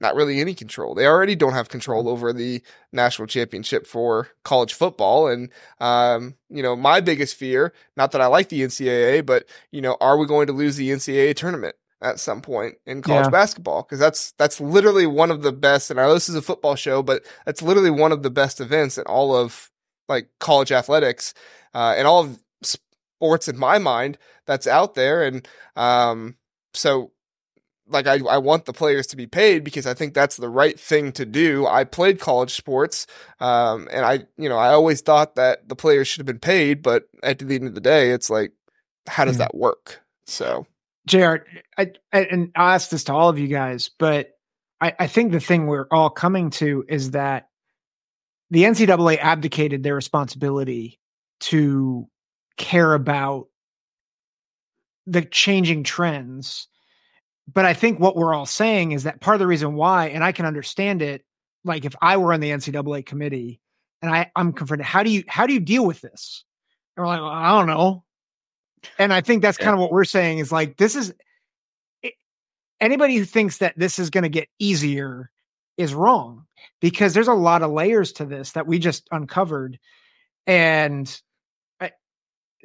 [0.00, 0.94] not really any control.
[0.94, 2.10] They already don't have control mm-hmm.
[2.10, 5.28] over the national championship for college football.
[5.28, 9.80] And, um, you know, my biggest fear, not that I like the NCAA, but, you
[9.80, 11.74] know, are we going to lose the NCAA tournament?
[12.00, 13.30] At some point in college yeah.
[13.30, 15.90] basketball, because that's that's literally one of the best.
[15.90, 18.60] And I know this is a football show, but that's literally one of the best
[18.60, 19.68] events in all of
[20.08, 21.34] like college athletics
[21.74, 25.24] uh, and all of sports in my mind that's out there.
[25.24, 26.36] And um,
[26.72, 27.10] so
[27.88, 30.78] like I, I want the players to be paid because I think that's the right
[30.78, 31.66] thing to do.
[31.66, 33.06] I played college sports,
[33.40, 36.82] um, and I, you know, I always thought that the players should have been paid,
[36.82, 38.52] but at the end of the day, it's like,
[39.06, 40.02] how does mm that work?
[40.26, 40.66] So,
[41.06, 41.36] Jr.
[41.78, 44.30] I, I, and I'll ask this to all of you guys, but
[44.80, 47.48] I, I think the thing we're all coming to is that
[48.50, 51.00] the NCAA abdicated their responsibility
[51.40, 52.08] to
[52.56, 53.46] care about
[55.06, 56.68] the changing trends
[57.52, 60.22] but I think what we're all saying is that part of the reason why, and
[60.22, 61.24] I can understand it,
[61.64, 63.60] like if I were on the NCAA committee
[64.02, 66.44] and I, I'm confronted, how do you how do you deal with this?
[66.96, 68.04] And we're like, well, I don't know.
[68.98, 69.64] And I think that's yeah.
[69.64, 71.14] kind of what we're saying is like this is
[72.02, 72.14] it,
[72.80, 75.30] anybody who thinks that this is going to get easier
[75.78, 76.44] is wrong
[76.80, 79.78] because there's a lot of layers to this that we just uncovered.
[80.46, 81.20] And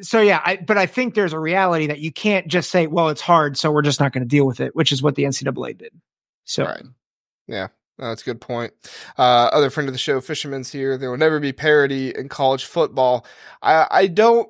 [0.02, 3.10] so yeah, I, but I think there's a reality that you can't just say, well,
[3.10, 5.24] it's hard, so we're just not going to deal with it, which is what the
[5.24, 5.94] NCAA did.
[6.46, 6.84] So, right.
[7.48, 8.74] yeah, that's a good point.
[9.18, 10.98] Uh, other friend of the show, Fisherman's here.
[10.98, 13.26] There will never be parity in college football.
[13.62, 14.50] I, I don't.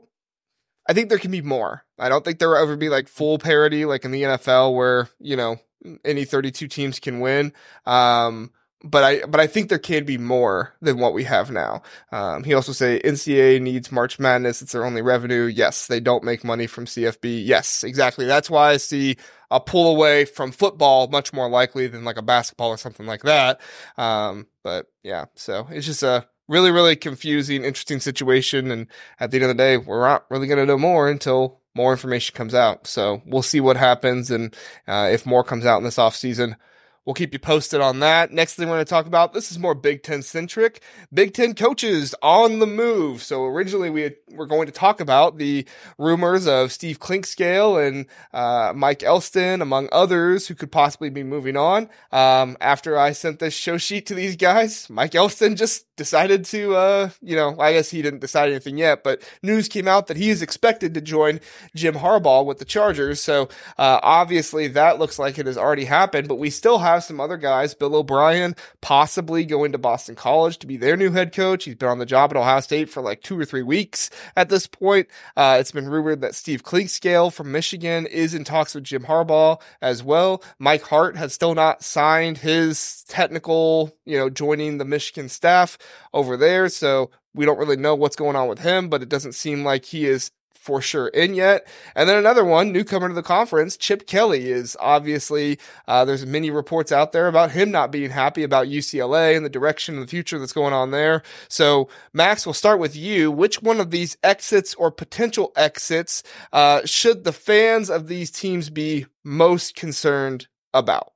[0.88, 1.84] I think there can be more.
[1.98, 5.10] I don't think there will ever be like full parity, like in the NFL, where
[5.20, 5.58] you know
[6.06, 7.54] any 32 teams can win.
[7.86, 8.52] Um,
[8.84, 11.82] but I but I think there can be more than what we have now.
[12.12, 15.46] Um, he also say NCAA needs March Madness; it's their only revenue.
[15.46, 17.46] Yes, they don't make money from CFB.
[17.46, 18.26] Yes, exactly.
[18.26, 19.16] That's why I see
[19.50, 23.24] a pull away from football much more likely than like a basketball or something like
[23.24, 23.62] that.
[23.98, 28.70] Um, but yeah, so it's just a really really confusing, interesting situation.
[28.70, 28.88] And
[29.20, 31.94] at the end of the day, we're not really going to know more until more
[31.94, 32.86] information comes out.
[32.86, 34.54] So we'll see what happens, and
[34.90, 36.58] uh, if more comes out in this off season
[37.06, 38.32] We'll keep you posted on that.
[38.32, 40.82] Next thing we're going to talk about, this is more Big Ten centric.
[41.14, 43.22] Big Ten coaches on the move.
[43.22, 45.66] So originally we had, were going to talk about the
[45.98, 51.58] rumors of Steve Clinkscale and uh, Mike Elston, among others, who could possibly be moving
[51.58, 51.90] on.
[52.14, 56.76] Um, after I sent this show sheet to these guys, Mike Elston just decided to,
[56.76, 60.18] uh, you know, I guess he didn't decide anything yet, but news came out that
[60.18, 61.40] he is expected to join
[61.76, 63.22] Jim Harbaugh with the Chargers.
[63.22, 67.04] So uh, obviously that looks like it has already happened, but we still have have
[67.04, 67.74] some other guys.
[67.74, 71.66] Bill O'Brien possibly going to Boston College to be their new head coach.
[71.66, 74.50] He's been on the job at Ohio State for like two or three weeks at
[74.50, 75.08] this point.
[75.36, 79.62] Uh, it's been rumored that Steve Clinkscale from Michigan is in talks with Jim Harbaugh
[79.82, 80.44] as well.
[80.60, 85.78] Mike Hart has still not signed his technical, you know, joining the Michigan staff
[86.14, 86.70] over there.
[86.70, 89.86] So we don't really know what's going on with him, but it doesn't seem like
[89.86, 90.32] he is
[90.64, 91.68] for sure in yet.
[91.94, 96.52] And then another one, newcomer to the conference, Chip Kelly is obviously, uh, there's many
[96.52, 100.08] reports out there about him not being happy about UCLA and the direction of the
[100.08, 101.22] future that's going on there.
[101.50, 103.30] So Max, we'll start with you.
[103.30, 106.24] Which one of these exits or potential exits,
[106.54, 111.12] uh, should the fans of these teams be most concerned about?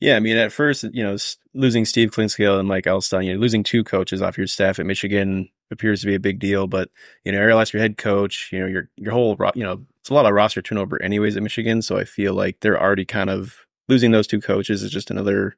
[0.00, 1.16] Yeah, I mean, at first, you know,
[1.54, 4.86] losing Steve Clinkscale and Mike Elston, you know, losing two coaches off your staff at
[4.86, 6.66] Michigan appears to be a big deal.
[6.66, 6.90] But
[7.24, 8.50] you know, last your head coach.
[8.52, 11.42] You know, your your whole, you know, it's a lot of roster turnover anyways at
[11.42, 11.82] Michigan.
[11.82, 15.56] So I feel like they're already kind of losing those two coaches is just another,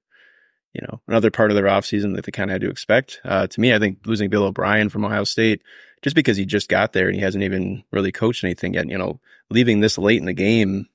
[0.74, 3.20] you know, another part of their offseason that they kind of had to expect.
[3.24, 5.62] Uh, to me, I think losing Bill O'Brien from Ohio State,
[6.02, 8.98] just because he just got there and he hasn't even really coached anything yet, you
[8.98, 10.86] know, leaving this late in the game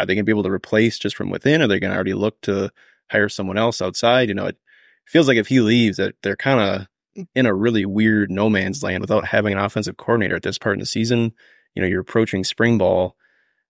[0.00, 1.60] are they going to be able to replace just from within?
[1.60, 2.70] Are they going to already look to
[3.10, 4.28] hire someone else outside?
[4.28, 4.56] You know, it
[5.04, 6.86] feels like if he leaves, that they're kind of
[7.34, 10.74] in a really weird no man's land without having an offensive coordinator at this part
[10.74, 11.32] in the season.
[11.74, 13.16] You know, you're approaching spring ball.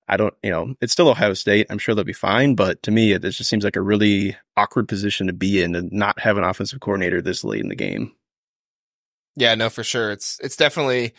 [0.08, 1.66] I don't, you know, it's still Ohio State.
[1.70, 4.36] I'm sure they'll be fine, but to me, it, it just seems like a really
[4.56, 7.76] awkward position to be in and not have an offensive coordinator this late in the
[7.76, 8.12] game.
[9.36, 10.10] Yeah, no, for sure.
[10.10, 11.14] It's it's definitely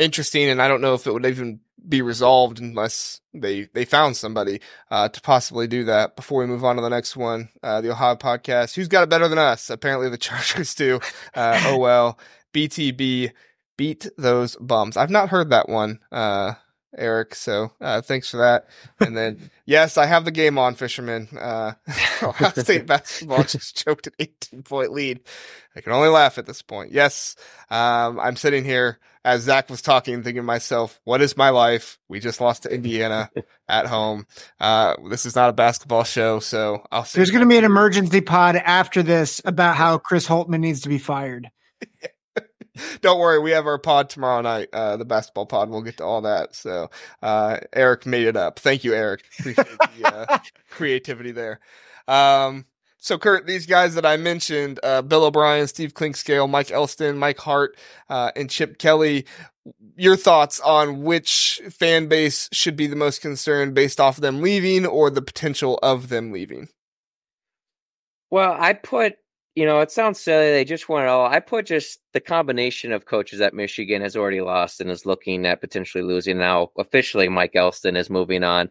[0.00, 4.16] interesting, and I don't know if it would even be resolved unless they they found
[4.16, 4.60] somebody
[4.90, 6.16] uh, to possibly do that.
[6.16, 8.74] Before we move on to the next one, uh, the Ohio podcast.
[8.74, 9.70] Who's got it better than us?
[9.70, 10.98] Apparently, the Chargers do.
[11.34, 12.18] Uh, oh well,
[12.52, 13.30] BTB
[13.76, 14.96] beat those bums.
[14.96, 16.00] I've not heard that one.
[16.10, 16.54] Uh,
[16.96, 17.34] Eric.
[17.34, 18.66] So uh, thanks for that.
[18.98, 21.28] And then, yes, I have the game on, Fisherman.
[21.40, 21.72] Uh,
[22.22, 25.20] Ohio State basketball just choked an 18 point lead.
[25.74, 26.92] I can only laugh at this point.
[26.92, 27.34] Yes,
[27.70, 31.98] um, I'm sitting here as Zach was talking, thinking to myself, what is my life?
[32.08, 33.30] We just lost to Indiana
[33.68, 34.26] at home.
[34.60, 38.20] Uh, this is not a basketball show, so I'll There's going to be an emergency
[38.20, 41.50] pod after this about how Chris Holtmann needs to be fired.
[43.00, 45.70] don't worry, we have our pod tomorrow night, uh, the basketball pod.
[45.70, 46.54] We'll get to all that.
[46.54, 46.90] So,
[47.22, 48.58] uh, Eric made it up.
[48.58, 49.24] Thank you, Eric.
[49.38, 49.66] Appreciate
[49.98, 50.38] the uh,
[50.70, 51.60] creativity there.
[52.08, 52.66] Um,
[52.98, 57.38] so, Curt, these guys that I mentioned, uh, Bill O'Brien, Steve Clinkscale, Mike Elston, Mike
[57.38, 57.78] Hart,
[58.10, 59.24] uh, and Chip Kelly,
[59.96, 64.42] your thoughts on which fan base should be the most concerned based off of them
[64.42, 66.68] leaving or the potential of them leaving?
[68.30, 69.16] Well, I put
[69.54, 70.50] you know, it sounds silly.
[70.50, 71.26] They just want it all.
[71.26, 75.44] I put just the combination of coaches that Michigan has already lost and is looking
[75.44, 76.38] at potentially losing.
[76.38, 78.70] Now, officially, Mike Elston is moving on.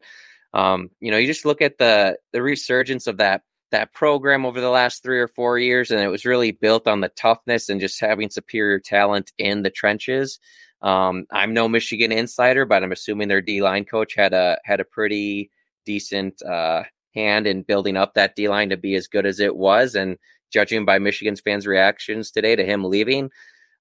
[0.53, 4.61] Um, you know, you just look at the the resurgence of that that program over
[4.61, 7.81] the last three or four years, and it was really built on the toughness and
[7.81, 10.39] just having superior talent in the trenches.
[10.81, 14.79] Um, I'm no Michigan insider, but I'm assuming their D line coach had a had
[14.79, 15.51] a pretty
[15.85, 19.55] decent uh, hand in building up that D line to be as good as it
[19.55, 20.17] was, and
[20.49, 23.31] judging by Michigan's fans' reactions today to him leaving,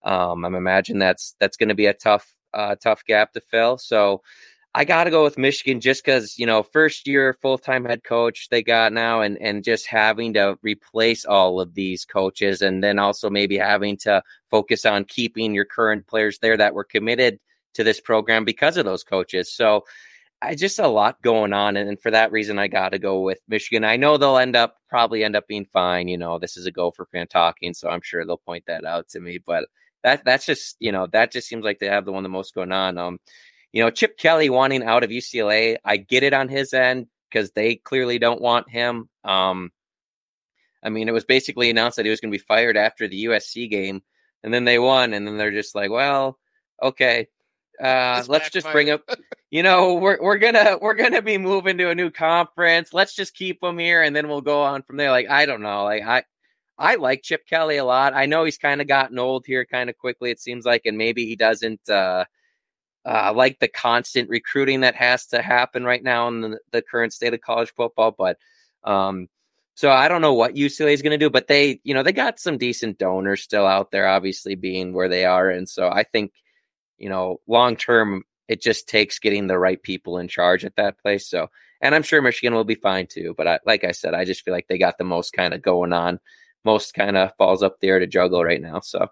[0.02, 3.78] um, I'm imagining that's that's going to be a tough uh, tough gap to fill.
[3.78, 4.22] So
[4.74, 8.04] I got to go with Michigan just because you know first year full time head
[8.04, 12.82] coach they got now, and and just having to replace all of these coaches, and
[12.82, 17.40] then also maybe having to focus on keeping your current players there that were committed
[17.74, 19.52] to this program because of those coaches.
[19.52, 19.84] So
[20.40, 23.40] I just a lot going on, and for that reason, I got to go with
[23.48, 23.84] Michigan.
[23.84, 26.06] I know they'll end up probably end up being fine.
[26.08, 29.08] You know, this is a Gopher fan talking, so I'm sure they'll point that out
[29.10, 29.38] to me.
[29.44, 29.64] But
[30.04, 32.54] that that's just you know that just seems like they have the one the most
[32.54, 32.98] going on.
[32.98, 33.18] Um,
[33.72, 37.50] you know, Chip Kelly wanting out of UCLA, I get it on his end because
[37.52, 39.08] they clearly don't want him.
[39.24, 39.70] Um,
[40.82, 43.26] I mean, it was basically announced that he was going to be fired after the
[43.26, 44.02] USC game,
[44.42, 46.38] and then they won, and then they're just like, well,
[46.82, 47.28] okay,
[47.82, 49.02] uh, let's just bring up,
[49.50, 52.92] you know, we're we're gonna we're gonna be moving to a new conference.
[52.92, 55.10] Let's just keep him here, and then we'll go on from there.
[55.10, 56.24] Like I don't know, like I
[56.78, 58.14] I like Chip Kelly a lot.
[58.14, 60.30] I know he's kind of gotten old here, kind of quickly.
[60.30, 62.26] It seems like, and maybe he doesn't uh,
[63.06, 67.12] uh, like the constant recruiting that has to happen right now in the, the current
[67.12, 68.14] state of college football.
[68.16, 68.38] But
[68.84, 69.28] um,
[69.74, 72.12] so I don't know what UCLA is going to do, but they, you know, they
[72.12, 76.04] got some decent donors still out there, obviously being where they are, and so I
[76.04, 76.32] think
[76.98, 80.98] you know, long term, it just takes getting the right people in charge at that
[80.98, 81.28] place.
[81.28, 83.34] So, and I'm sure Michigan will be fine too.
[83.36, 85.62] But I, like I said, I just feel like they got the most kind of
[85.62, 86.18] going on,
[86.64, 88.80] most kind of falls up there to juggle right now.
[88.80, 89.06] So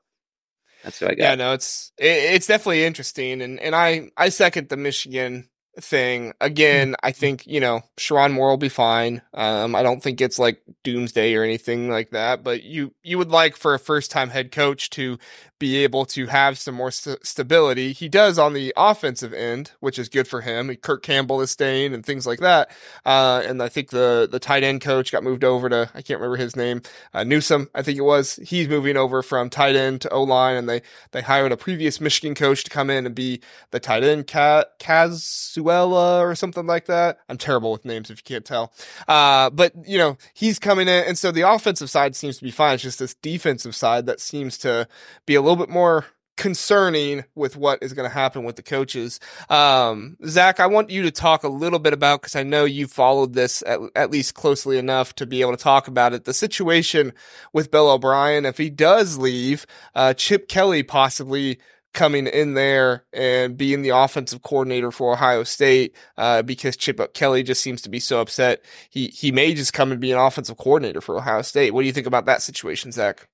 [0.82, 1.22] that's what I got.
[1.22, 5.48] Yeah, no, it's it, it's definitely interesting, and and I I second the Michigan
[5.80, 6.32] thing.
[6.40, 9.22] Again, I think, you know, Sherrone Moore will be fine.
[9.34, 13.30] Um, I don't think it's like doomsday or anything like that, but you, you would
[13.30, 15.18] like for a first time head coach to
[15.58, 17.92] be able to have some more st- stability.
[17.92, 20.74] He does on the offensive end, which is good for him.
[20.76, 22.70] Kirk Campbell is staying and things like that.
[23.04, 26.20] Uh, and I think the the tight end coach got moved over to I can't
[26.20, 26.82] remember his name,
[27.14, 28.36] uh, Newsome, I think it was.
[28.44, 32.00] He's moving over from tight end to O line, and they they hired a previous
[32.00, 33.40] Michigan coach to come in and be
[33.70, 37.18] the tight end, Casula or something like that.
[37.28, 38.72] I'm terrible with names if you can't tell.
[39.08, 42.50] Uh, but you know he's coming in, and so the offensive side seems to be
[42.50, 42.74] fine.
[42.74, 44.86] It's just this defensive side that seems to
[45.24, 46.04] be a little bit more
[46.36, 49.20] concerning with what is going to happen with the coaches.
[49.48, 52.86] Um, Zach, I want you to talk a little bit about, cause I know you
[52.86, 56.24] followed this at, at, least closely enough to be able to talk about it.
[56.24, 57.12] The situation
[57.52, 61.58] with Bill O'Brien, if he does leave, uh, Chip Kelly possibly
[61.94, 67.42] coming in there and being the offensive coordinator for Ohio State, uh, because Chip Kelly
[67.42, 68.62] just seems to be so upset.
[68.90, 71.72] He, he may just come and be an offensive coordinator for Ohio State.
[71.72, 73.26] What do you think about that situation, Zach?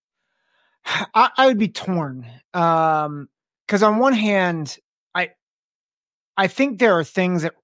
[0.85, 2.27] I, I would be torn.
[2.55, 3.29] Um,
[3.67, 4.77] because on one hand,
[5.15, 5.31] I
[6.37, 7.55] I think there are things that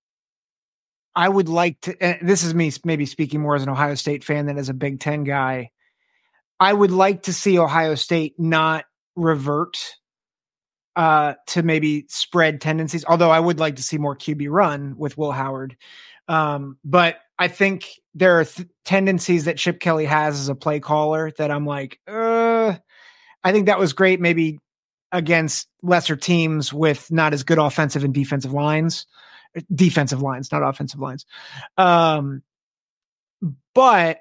[1.14, 2.18] I would like to.
[2.22, 5.00] this is me maybe speaking more as an Ohio State fan than as a Big
[5.00, 5.70] Ten guy.
[6.60, 8.84] I would like to see Ohio State not
[9.16, 9.76] revert
[10.96, 13.04] uh, to maybe spread tendencies.
[13.04, 15.76] Although I would like to see more QB run with Will Howard.
[16.26, 20.80] Um, but I think there are th- tendencies that Chip Kelly has as a play
[20.80, 22.12] caller that I'm like, uh,
[23.44, 24.58] I think that was great, maybe
[25.12, 29.06] against lesser teams with not as good offensive and defensive lines,
[29.74, 31.24] defensive lines, not offensive lines.
[31.76, 32.42] Um,
[33.74, 34.18] but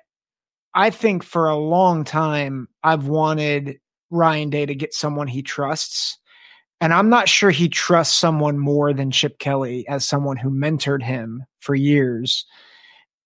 [0.74, 6.20] I think for a long time, I've wanted Ryan Day to get someone he trusts.
[6.80, 11.02] And I'm not sure he trusts someone more than Chip Kelly as someone who mentored
[11.02, 12.46] him for years.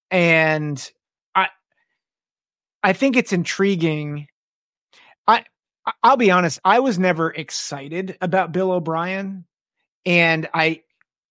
[0.10, 0.90] And
[1.36, 1.50] I
[2.82, 4.28] I think it's intriguing.
[6.04, 9.46] I'll be honest, I was never excited about Bill O'Brien.
[10.06, 10.82] And I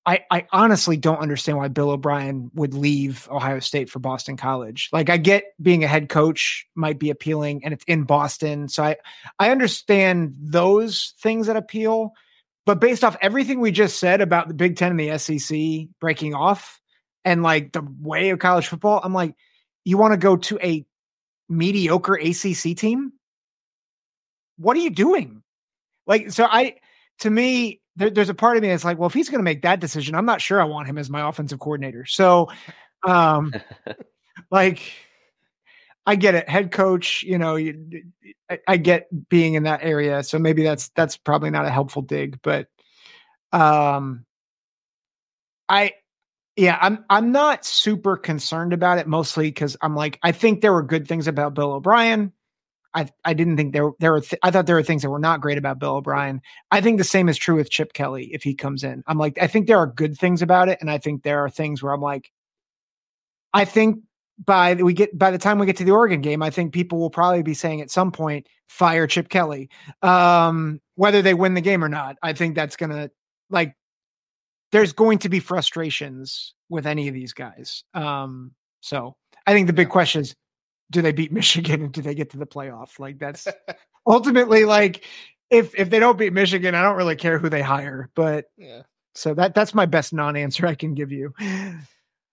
[0.07, 4.89] I, I honestly don't understand why Bill O'Brien would leave Ohio State for Boston College.
[4.93, 8.69] Like I get being a head coach might be appealing and it's in Boston.
[8.69, 8.97] So I
[9.39, 12.13] I understand those things that appeal.
[12.65, 16.35] But based off everything we just said about the Big Ten and the SEC breaking
[16.35, 16.81] off
[17.25, 19.35] and like the way of college football, I'm like,
[19.85, 20.85] you want to go to a
[21.49, 23.13] mediocre ACC team?
[24.61, 25.43] What are you doing?
[26.07, 26.77] Like, so I,
[27.21, 29.45] to me, there, there's a part of me that's like, well, if he's going to
[29.45, 32.05] make that decision, I'm not sure I want him as my offensive coordinator.
[32.05, 32.49] So,
[33.07, 33.53] um,
[34.51, 34.93] like,
[36.07, 37.23] I get it, head coach.
[37.23, 38.05] You know, you,
[38.51, 42.03] I, I get being in that area, so maybe that's that's probably not a helpful
[42.03, 42.69] dig, but,
[43.53, 44.25] um,
[45.69, 45.93] I,
[46.57, 50.73] yeah, I'm I'm not super concerned about it, mostly because I'm like, I think there
[50.73, 52.33] were good things about Bill O'Brien.
[52.95, 55.19] I I didn't think there there were th- I thought there were things that were
[55.19, 56.41] not great about Bill O'Brien.
[56.71, 59.03] I think the same is true with Chip Kelly if he comes in.
[59.07, 61.51] I'm like I think there are good things about it, and I think there are
[61.51, 62.31] things where I'm like,
[63.55, 64.01] I think
[64.45, 66.99] by we get by the time we get to the Oregon game, I think people
[66.99, 69.69] will probably be saying at some point fire Chip Kelly,
[70.03, 72.17] um, whether they win the game or not.
[72.23, 73.11] I think that's gonna
[73.51, 73.75] like
[74.73, 77.85] there's going to be frustrations with any of these guys.
[77.95, 80.35] Um, so I think the big question is
[80.91, 82.99] do they beat Michigan and do they get to the playoff?
[82.99, 83.47] Like that's
[84.07, 85.05] ultimately like
[85.51, 88.11] if if they don't beat Michigan, I don't really care who they hire.
[88.15, 88.83] But yeah.
[89.15, 91.35] So that that's my best non-answer I can give you.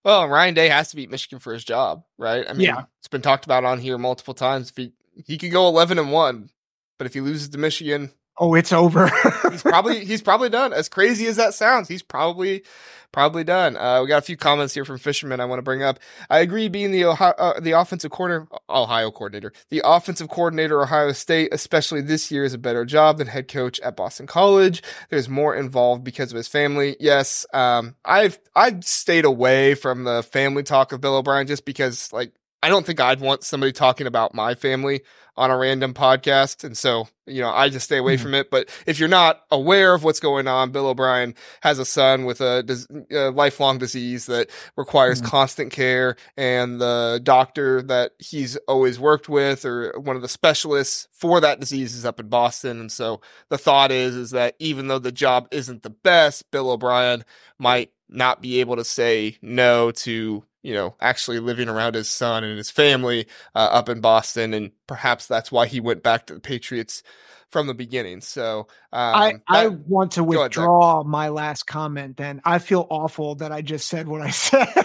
[0.06, 2.46] Well, Ryan Day has to beat Michigan for his job, right?
[2.48, 2.84] I mean, yeah.
[3.00, 4.70] it's been talked about on here multiple times.
[4.70, 4.94] If he
[5.26, 6.50] he could go eleven and one,
[6.98, 9.10] but if he loses to Michigan, oh, it's over.
[9.52, 10.74] he's probably he's probably done.
[10.74, 12.64] As crazy as that sounds, he's probably
[13.12, 13.78] probably done.
[13.78, 16.00] Uh, we got a few comments here from Fisherman I want to bring up.
[16.30, 21.12] I agree, being the Ohio, uh, the offensive coordinator, Ohio coordinator, the offensive coordinator Ohio
[21.14, 24.84] State, especially this year, is a better job than head coach at Boston College.
[25.10, 26.96] There's more involved because of his family.
[27.00, 32.12] Yes, um, I've I've stayed away from the family talk of Bill O'Brien just because,
[32.14, 35.02] like, I don't think I'd want somebody talking about my family
[35.38, 36.64] on a random podcast.
[36.64, 38.24] And so, you know, I just stay away mm-hmm.
[38.24, 38.50] from it.
[38.50, 42.42] But if you're not aware of what's going on, Bill O'Brien has a son with
[42.42, 42.66] a,
[43.12, 45.30] a lifelong disease that requires mm-hmm.
[45.30, 46.16] constant care.
[46.36, 51.60] And the doctor that he's always worked with or one of the specialists for that
[51.60, 52.80] disease is up in Boston.
[52.80, 56.72] And so the thought is, is that even though the job isn't the best, Bill
[56.72, 57.24] O'Brien
[57.60, 62.44] might not be able to say no to you know, actually living around his son
[62.44, 66.34] and his family uh, up in Boston, and perhaps that's why he went back to
[66.34, 67.04] the Patriots
[67.50, 68.20] from the beginning.
[68.20, 72.18] So um, I I want to withdraw ahead, my last comment.
[72.18, 74.84] Then I feel awful that I just said what I said.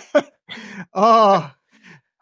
[0.95, 1.51] oh,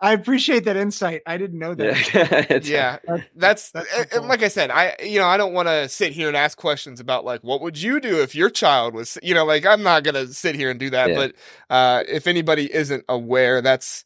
[0.01, 1.23] I appreciate that insight.
[1.27, 2.65] I didn't know that.
[2.65, 2.99] yeah,
[3.37, 4.25] that's, that's cool.
[4.27, 4.71] like I said.
[4.71, 7.61] I you know I don't want to sit here and ask questions about like what
[7.61, 10.71] would you do if your child was you know like I'm not gonna sit here
[10.71, 11.11] and do that.
[11.11, 11.17] Yeah.
[11.17, 11.35] But
[11.69, 14.05] uh, if anybody isn't aware, that's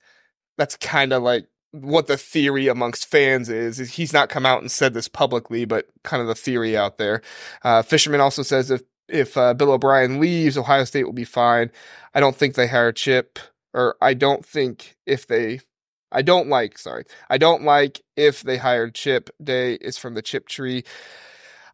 [0.58, 4.60] that's kind of like what the theory amongst fans is, is he's not come out
[4.60, 7.20] and said this publicly, but kind of the theory out there.
[7.64, 11.70] Uh, Fisherman also says if if uh, Bill O'Brien leaves, Ohio State will be fine.
[12.14, 13.38] I don't think they hire Chip,
[13.74, 15.60] or I don't think if they,
[16.14, 19.30] I don't like, sorry, I don't like if they hired Chip.
[19.42, 20.84] Day is from the Chip tree.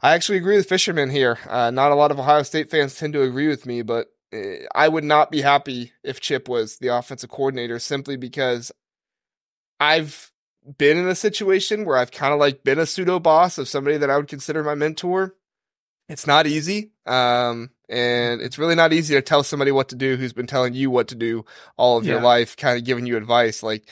[0.02, 1.38] I actually agree with Fisherman here.
[1.46, 4.60] Uh, not a lot of Ohio State fans tend to agree with me, but eh,
[4.74, 8.72] I would not be happy if Chip was the offensive coordinator simply because
[9.78, 10.32] I've
[10.78, 13.98] been in a situation where I've kind of like been a pseudo boss of somebody
[13.98, 15.34] that I would consider my mentor.
[16.08, 16.92] It's not easy.
[17.06, 20.74] Um, and it's really not easy to tell somebody what to do who's been telling
[20.74, 21.44] you what to do
[21.76, 22.14] all of yeah.
[22.14, 23.62] your life, kind of giving you advice.
[23.62, 23.88] Like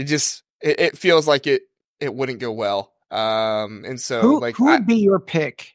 [0.00, 1.62] it just, it, it, feels like it,
[2.00, 2.92] it wouldn't go well.
[3.10, 5.74] Um, and so who, like, who would I, be your pick?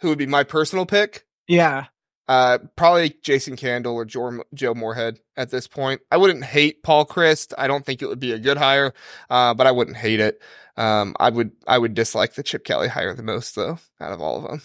[0.00, 1.26] Who would be my personal pick?
[1.46, 1.86] Yeah.
[2.26, 6.00] Uh, probably Jason Candle or Joe, Joe Moorhead at this point.
[6.10, 7.52] I wouldn't hate Paul Chryst.
[7.58, 8.94] I don't think it would be a good hire,
[9.28, 10.40] uh, but I wouldn't hate it.
[10.76, 14.20] Um, I would I would dislike the Chip Kelly hire the most though, out of
[14.20, 14.62] all of them.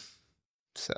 [0.75, 0.93] So,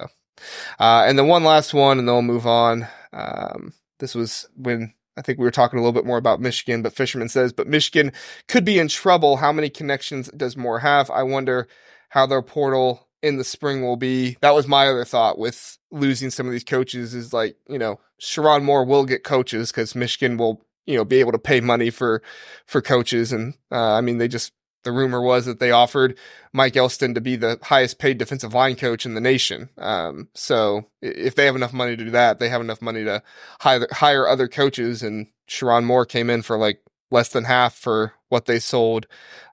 [0.80, 2.88] uh, and then one last one, and then we'll move on.
[3.12, 6.82] Um, this was when I think we were talking a little bit more about Michigan,
[6.82, 8.12] but Fisherman says, but Michigan
[8.48, 9.38] could be in trouble.
[9.38, 11.12] How many connections does Moore have?
[11.12, 11.68] I wonder
[12.10, 14.36] how their portal in the spring will be.
[14.42, 18.00] That was my other thought with losing some of these coaches is like, you know,
[18.20, 21.92] Sherrone Moore will get coaches because Michigan will, you know, be able to pay money
[21.92, 22.24] for,
[22.66, 23.32] for coaches.
[23.32, 24.54] And, uh, I mean, they just,
[24.84, 26.18] the rumor was that they offered
[26.54, 29.70] Mike Elston to be the highest paid defensive line coach in the nation.
[29.78, 33.22] Um, so if they have enough money to do that, they have enough money to
[33.60, 35.04] hire, hire other coaches.
[35.04, 39.08] And Sherrone Moore came in for like less than half for what they sold,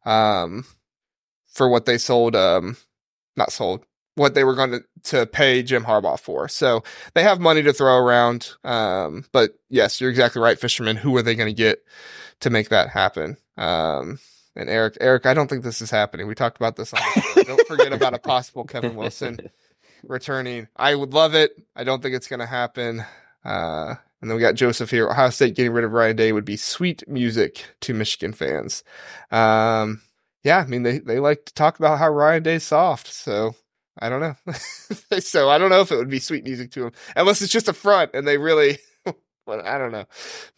[0.05, 0.65] um,
[1.47, 2.77] for what they sold, um,
[3.37, 3.85] not sold
[4.19, 6.49] what they were going to, to pay Jim Harbaugh for.
[6.49, 6.83] So
[7.15, 8.51] they have money to throw around.
[8.65, 10.97] Um, but yes, you're exactly right, Fisherman.
[10.97, 11.85] Who are they going to get
[12.41, 13.37] to make that happen?
[13.57, 14.19] Um,
[14.57, 16.27] and Eric, Eric, I don't think this is happening.
[16.27, 16.93] We talked about this.
[16.93, 17.01] On
[17.45, 19.39] don't forget about a possible Kevin Wilson
[20.03, 20.69] returning.
[20.77, 21.53] I would love it.
[21.77, 23.05] I don't think it's going to happen.
[23.45, 25.09] Uh, and then we got Joseph here.
[25.09, 28.83] Ohio State getting rid of Ryan Day would be sweet music to Michigan fans.
[29.31, 30.03] Um,
[30.43, 33.55] yeah, I mean they they like to talk about how Ryan Day's soft, so
[33.99, 34.35] I don't know.
[35.21, 37.69] so I don't know if it would be sweet music to him, unless it's just
[37.69, 38.79] a front and they really.
[39.49, 40.05] I don't know,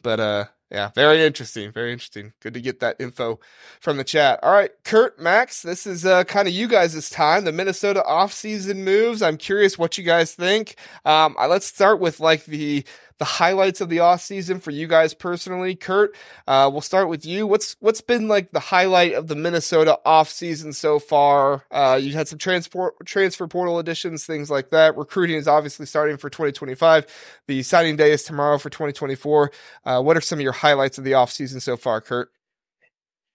[0.02, 1.72] but uh, yeah, very interesting.
[1.72, 2.32] Very interesting.
[2.40, 3.40] Good to get that info
[3.80, 4.38] from the chat.
[4.42, 7.44] All right, Curt, Max, this is uh, kind of you guys' time.
[7.44, 9.20] The Minnesota offseason moves.
[9.20, 10.76] I'm curious what you guys think.
[11.04, 12.84] Um, let's start with like the
[13.20, 15.76] the highlights of the off season for you guys personally.
[15.76, 16.16] Curt,
[16.48, 17.46] uh, we'll start with you.
[17.46, 21.66] What's what's been like the highlight of the Minnesota off season so far?
[21.70, 24.96] Uh, you had some transport transfer portal additions, things like that.
[24.96, 27.06] Recruiting is obviously starting for 2025.
[27.46, 29.52] The signing day is tomorrow for 2024.
[29.84, 32.30] Uh, what are some of your highlights of the off season so far, Curt?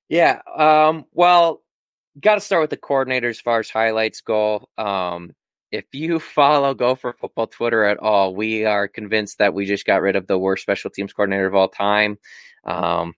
[0.09, 0.41] Yeah.
[0.57, 1.61] Um, well,
[2.19, 4.67] got to start with the coordinator as far as highlights go.
[4.79, 5.35] Um,
[5.75, 10.01] if you follow Gopher Football Twitter at all, we are convinced that we just got
[10.01, 12.17] rid of the worst special teams coordinator of all time.
[12.65, 13.13] Um,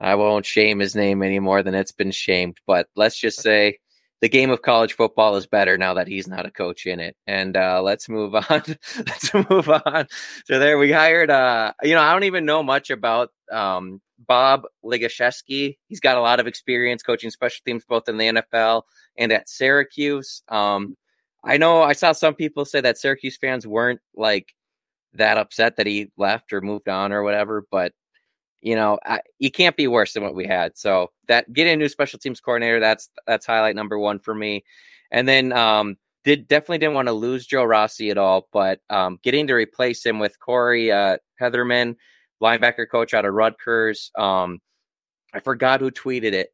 [0.00, 3.78] I won't shame his name any more than it's been shamed, but let's just say
[4.20, 7.16] the game of college football is better now that he's not a coach in it.
[7.26, 8.62] And uh, let's move on.
[8.98, 10.06] let's move on.
[10.44, 11.30] So there, we hired.
[11.30, 15.76] Uh, you know, I don't even know much about um, Bob Ligashesky.
[15.88, 18.82] He's got a lot of experience coaching special teams both in the NFL
[19.16, 20.42] and at Syracuse.
[20.48, 20.96] Um,
[21.44, 24.54] I know I saw some people say that Syracuse fans weren't like
[25.14, 27.92] that upset that he left or moved on or whatever, but
[28.62, 29.20] you know, I,
[29.52, 30.76] can't be worse than what we had.
[30.76, 34.64] So that getting a new special teams coordinator, that's that's highlight number one for me.
[35.12, 39.20] And then um, did definitely didn't want to lose Joe Rossi at all, but um,
[39.22, 41.94] getting to replace him with Corey uh, Hetherman,
[42.42, 44.10] linebacker coach out of Rutgers.
[44.18, 44.60] Um,
[45.32, 46.48] I forgot who tweeted it,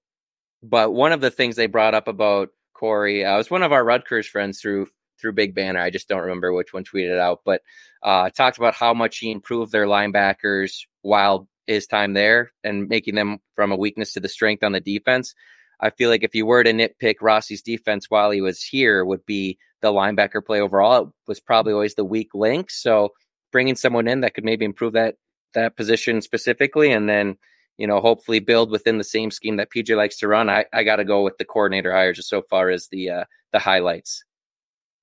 [0.63, 3.25] but one of the things they brought up about Corey.
[3.25, 4.89] Uh, it was one of our Rutgers friends through
[5.21, 5.81] through Big Banter.
[5.81, 7.63] I just don't remember which one tweeted out, but
[8.03, 13.15] uh, talked about how much he improved their linebackers while his time there and making
[13.15, 15.35] them from a weakness to the strength on the defense.
[15.81, 19.25] I feel like if you were to nitpick Rossi's defense while he was here, would
[19.27, 21.03] be the linebacker play overall.
[21.03, 22.71] It was probably always the weak link.
[22.71, 23.11] So
[23.51, 25.17] bringing someone in that could maybe improve that
[25.55, 27.37] that position specifically, and then
[27.79, 30.49] you know, hopefully build within the same scheme that PJ likes to run.
[30.51, 33.25] I, I got to go with the coordinator hires just so far as the uh,
[33.53, 34.25] the highlights.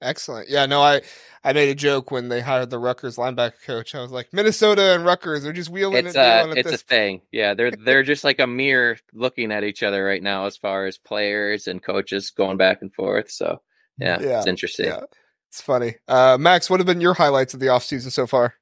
[0.02, 0.50] Excellent.
[0.50, 1.02] Yeah, no, I
[1.44, 3.94] I made a joke when they hired the Rutgers linebacker coach.
[3.94, 6.58] I was like, Minnesota and Rutgers are just wheeling it's and uh, dealing.
[6.58, 7.22] it's a thing.
[7.34, 10.86] Yeah, they're they're just like a mirror looking at each other right now as far
[10.86, 13.30] as players and coaches going back and forth.
[13.30, 13.62] So
[13.98, 14.86] yeah, Yeah, it's interesting.
[14.86, 15.02] yeah,
[15.50, 15.96] it's funny.
[16.08, 18.54] Uh, Max, what have been your highlights of the offseason so far?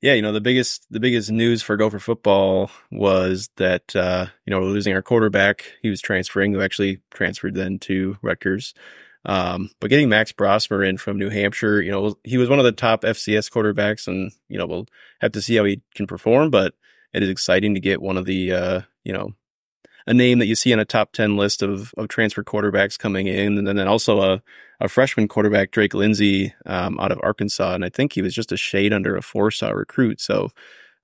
[0.00, 4.52] Yeah, you know, the biggest the biggest news for Gopher football was that uh, you
[4.52, 5.64] know, we're losing our quarterback.
[5.82, 8.74] He was transferring, who actually transferred then to Rutgers.
[9.24, 12.64] Um, but getting Max Brosmer in from New Hampshire, you know, he was one of
[12.64, 14.86] the top FCS quarterbacks, and you know, we'll
[15.20, 16.50] have to see how he can perform.
[16.50, 16.74] But
[17.12, 19.32] it is exciting to get one of the, uh, you know,
[20.08, 23.26] a name that you see on a top ten list of of transfer quarterbacks coming
[23.26, 24.42] in, and then also a
[24.80, 28.52] a freshman quarterback, Drake Lindsey, um, out of Arkansas, and I think he was just
[28.52, 30.20] a shade under a four star recruit.
[30.20, 30.50] So.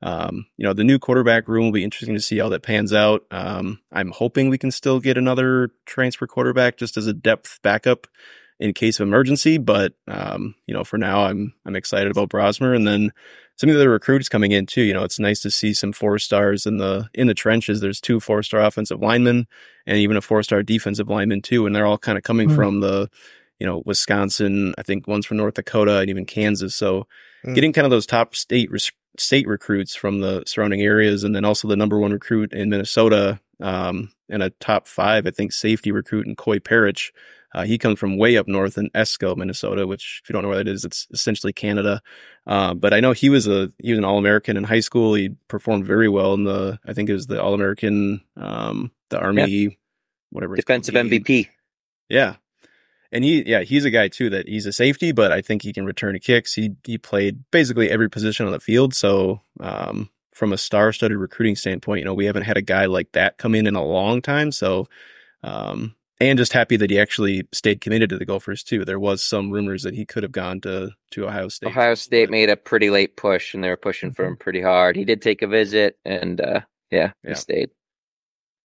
[0.02, 2.92] Um, you know, the new quarterback room will be interesting to see how that pans
[2.92, 3.24] out.
[3.30, 8.06] Um, I'm hoping we can still get another transfer quarterback just as a depth backup
[8.64, 9.58] in case of emergency.
[9.58, 13.12] But um, you know, for now, I'm I'm excited about Brosmer, and then
[13.56, 14.82] some of the other recruits coming in too.
[14.82, 17.80] You know, it's nice to see some four stars in the in the trenches.
[17.80, 19.46] There's two four star offensive linemen
[19.86, 22.56] and even a four star defensive lineman too, and they're all kind of coming Mm.
[22.56, 23.08] from the
[23.60, 24.74] you know Wisconsin.
[24.78, 26.74] I think one's from North Dakota and even Kansas.
[26.74, 27.06] So
[27.46, 27.54] Mm.
[27.54, 31.44] getting kind of those top state res- state recruits from the surrounding areas, and then
[31.44, 35.92] also the number one recruit in Minnesota, um, and a top five, I think, safety
[35.92, 37.10] recruit in Koi Perich.
[37.54, 40.48] Uh, he comes from way up north in Esko, Minnesota, which if you don't know
[40.48, 42.02] where that is, it's essentially Canada.
[42.46, 45.14] Uh, but I know he was a he was an All American in high school.
[45.14, 49.20] He performed very well in the I think it was the All American, um, the
[49.20, 49.78] Army,
[50.30, 50.94] whatever Defensive.
[50.94, 51.48] MVP.
[52.08, 52.36] Yeah.
[53.12, 55.72] And he, yeah, he's a guy too that he's a safety, but I think he
[55.72, 56.52] can return to kicks.
[56.52, 58.92] He he played basically every position on the field.
[58.92, 63.12] So, um, from a star-studded recruiting standpoint, you know, we haven't had a guy like
[63.12, 64.50] that come in in a long time.
[64.50, 64.88] So,
[65.44, 65.94] um,
[66.30, 68.84] and just happy that he actually stayed committed to the Gophers too.
[68.84, 71.68] There was some rumors that he could have gone to to Ohio State.
[71.68, 74.96] Ohio State made a pretty late push, and they were pushing for him pretty hard.
[74.96, 76.60] He did take a visit, and uh,
[76.90, 77.30] yeah, Yeah.
[77.30, 77.70] he stayed.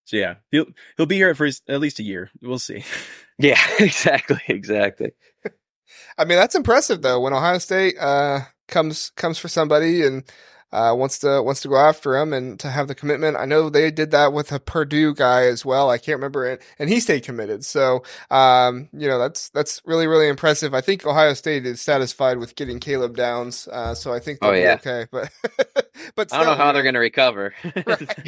[0.05, 0.65] So yeah, he'll
[0.97, 2.29] he'll be here for his- at least a year.
[2.41, 2.83] We'll see.
[3.41, 5.11] Yeah, exactly, exactly.
[6.17, 7.21] I mean, that's impressive though.
[7.21, 10.23] When Ohio State uh, comes comes for somebody and
[10.71, 13.37] uh, wants to wants to go after him and to have the commitment.
[13.37, 15.89] I know they did that with a Purdue guy as well.
[15.89, 17.65] I can't remember it, and he stayed committed.
[17.65, 20.73] So, um, you know, that's that's really really impressive.
[20.73, 24.51] I think Ohio State is satisfied with getting Caleb Downs, uh, so I think they'll
[24.51, 25.05] Oh, be okay.
[25.11, 25.31] But
[26.15, 27.53] but I don't know still, how they're going to recover.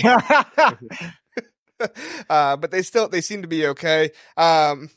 [2.30, 4.12] Uh, but they still they seem to be okay.
[4.38, 4.89] Um,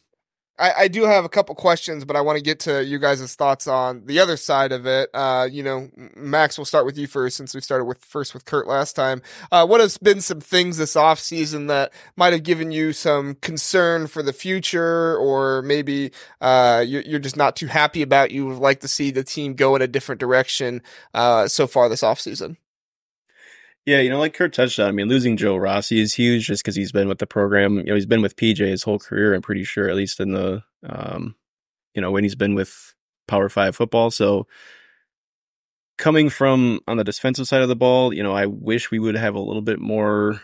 [0.59, 3.35] I, I do have a couple questions, but I want to get to you guys'
[3.35, 5.11] thoughts on the other side of it.
[5.13, 8.45] Uh, you know, Max, we'll start with you first since we started with first with
[8.45, 9.21] Curt last time.
[9.51, 13.35] Uh, what has been some things this off season that might have given you some
[13.37, 18.31] concern for the future, or maybe uh, you're, you're just not too happy about?
[18.31, 20.83] You would like to see the team go in a different direction
[21.15, 22.59] uh, so far this off season.
[23.87, 26.63] Yeah, you know, like Curt touched on, I mean, losing Joe Rossi is huge just
[26.63, 27.77] because he's been with the program.
[27.79, 30.33] You know, he's been with PJ his whole career, I'm pretty sure, at least in
[30.33, 31.35] the, um,
[31.95, 32.95] you know, when he's been with
[33.29, 34.11] Power Five football.
[34.11, 34.47] So
[35.99, 39.17] coming from on the defensive side of the ball, you know, I wish we would
[39.17, 40.41] have a little bit more.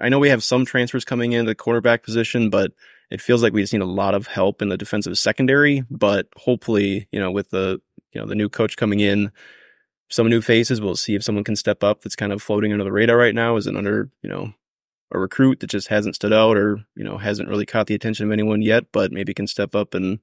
[0.00, 2.72] I know we have some transfers coming in the quarterback position, but
[3.10, 5.84] it feels like we just need a lot of help in the defensive secondary.
[5.88, 7.80] But hopefully, you know, with the,
[8.12, 9.30] you know, the new coach coming in,
[10.10, 10.80] some new faces.
[10.80, 13.34] We'll see if someone can step up that's kind of floating under the radar right
[13.34, 14.52] now Is an under, you know,
[15.12, 18.26] a recruit that just hasn't stood out or, you know, hasn't really caught the attention
[18.26, 20.18] of anyone yet, but maybe can step up and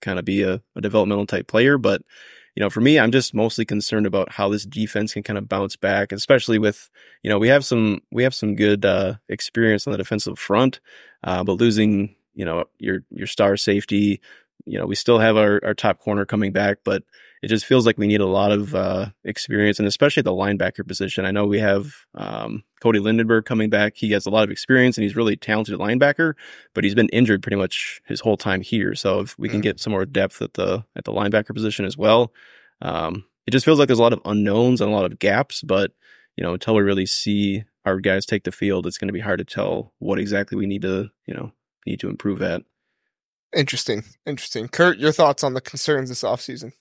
[0.00, 1.78] kind of be a, a developmental type player.
[1.78, 2.02] But,
[2.54, 5.48] you know, for me, I'm just mostly concerned about how this defense can kind of
[5.48, 6.90] bounce back, especially with,
[7.22, 10.80] you know, we have some, we have some good, uh, experience on the defensive front,
[11.24, 14.20] uh, but losing, you know, your, your star safety,
[14.66, 17.02] you know, we still have our, our top corner coming back, but
[17.42, 20.30] it just feels like we need a lot of uh, experience, and especially at the
[20.30, 21.24] linebacker position.
[21.24, 23.94] I know we have um, Cody Lindenberg coming back.
[23.96, 26.34] He has a lot of experience, and he's really talented linebacker,
[26.74, 28.94] but he's been injured pretty much his whole time here.
[28.94, 29.64] So if we can Mm.
[29.64, 32.32] get some more depth at the at the linebacker position as well,
[32.80, 35.62] um, it just feels like there's a lot of unknowns and a lot of gaps.
[35.62, 35.90] But
[36.36, 39.18] you know, until we really see our guys take the field, it's going to be
[39.20, 41.50] hard to tell what exactly we need to you know
[41.86, 42.62] need to improve at.
[43.54, 44.68] Interesting, interesting.
[44.68, 46.72] Curt, your thoughts on the concerns this offseason?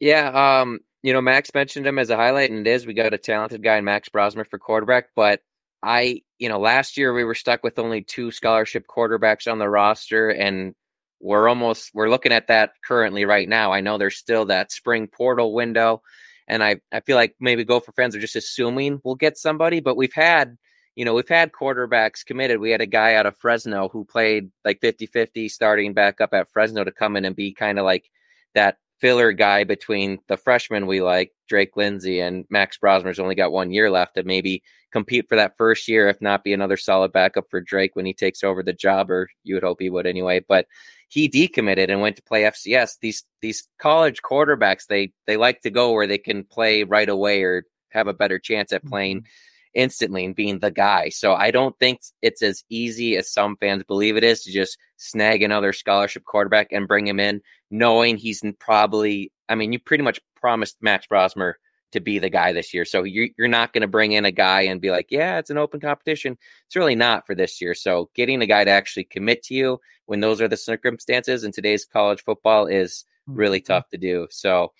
[0.00, 2.86] Yeah, um, you know, Max mentioned him as a highlight, and it is.
[2.86, 5.40] We got a talented guy in Max Brosmer for quarterback, but
[5.82, 9.68] I, you know, last year we were stuck with only two scholarship quarterbacks on the
[9.68, 10.74] roster, and
[11.20, 13.72] we're almost we're looking at that currently right now.
[13.72, 16.02] I know there's still that spring portal window,
[16.48, 19.96] and I I feel like maybe Gopher fans are just assuming we'll get somebody, but
[19.96, 20.56] we've had
[20.96, 22.60] you know, we've had quarterbacks committed.
[22.60, 26.34] We had a guy out of Fresno who played like 50 50 starting back up
[26.34, 28.10] at Fresno to come in and be kind of like
[28.54, 33.52] that filler guy between the freshmen we like, Drake Lindsey, and Max Brosmer's only got
[33.52, 37.12] one year left to maybe compete for that first year, if not be another solid
[37.12, 40.06] backup for Drake when he takes over the job, or you would hope he would
[40.06, 40.40] anyway.
[40.46, 40.66] But
[41.08, 42.98] he decommitted and went to play FCS.
[43.00, 47.42] These these college quarterbacks, they they like to go where they can play right away
[47.42, 49.26] or have a better chance at playing mm-hmm.
[49.74, 51.08] Instantly and being the guy.
[51.08, 54.78] So I don't think it's as easy as some fans believe it is to just
[54.96, 57.40] snag another scholarship quarterback and bring him in,
[57.70, 59.32] knowing he's probably.
[59.48, 61.54] I mean, you pretty much promised Max Brosmer
[61.92, 62.84] to be the guy this year.
[62.84, 65.50] So you're, you're not going to bring in a guy and be like, yeah, it's
[65.50, 66.38] an open competition.
[66.66, 67.74] It's really not for this year.
[67.74, 71.52] So getting a guy to actually commit to you when those are the circumstances in
[71.52, 73.72] today's college football is really mm-hmm.
[73.72, 74.28] tough to do.
[74.30, 74.72] So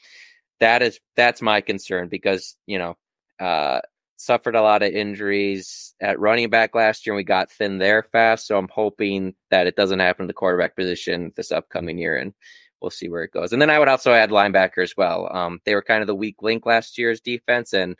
[0.60, 2.96] that is, that's my concern because, you know,
[3.40, 3.80] uh,
[4.20, 8.02] suffered a lot of injuries at running back last year and we got thin there
[8.02, 8.46] fast.
[8.46, 12.16] So I'm hoping that it doesn't happen to the quarterback position this upcoming year.
[12.16, 12.34] And
[12.80, 13.52] we'll see where it goes.
[13.52, 15.28] And then I would also add linebacker as well.
[15.34, 17.96] Um, they were kind of the weak link last year's defense, and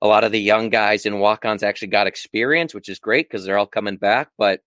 [0.00, 3.44] a lot of the young guys in walk-ons actually got experience, which is great because
[3.44, 4.28] they're all coming back.
[4.36, 4.60] But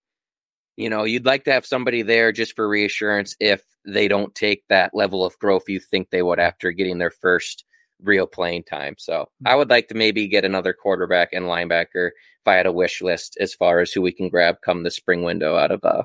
[0.77, 4.63] you know, you'd like to have somebody there just for reassurance if they don't take
[4.67, 7.63] that level of growth you think they would after getting their first
[8.05, 8.95] real playing time.
[8.97, 9.57] So I mm-hmm.
[9.59, 13.37] would like to maybe get another quarterback and linebacker if I had a wish list
[13.39, 16.03] as far as who we can grab come the spring window out of uh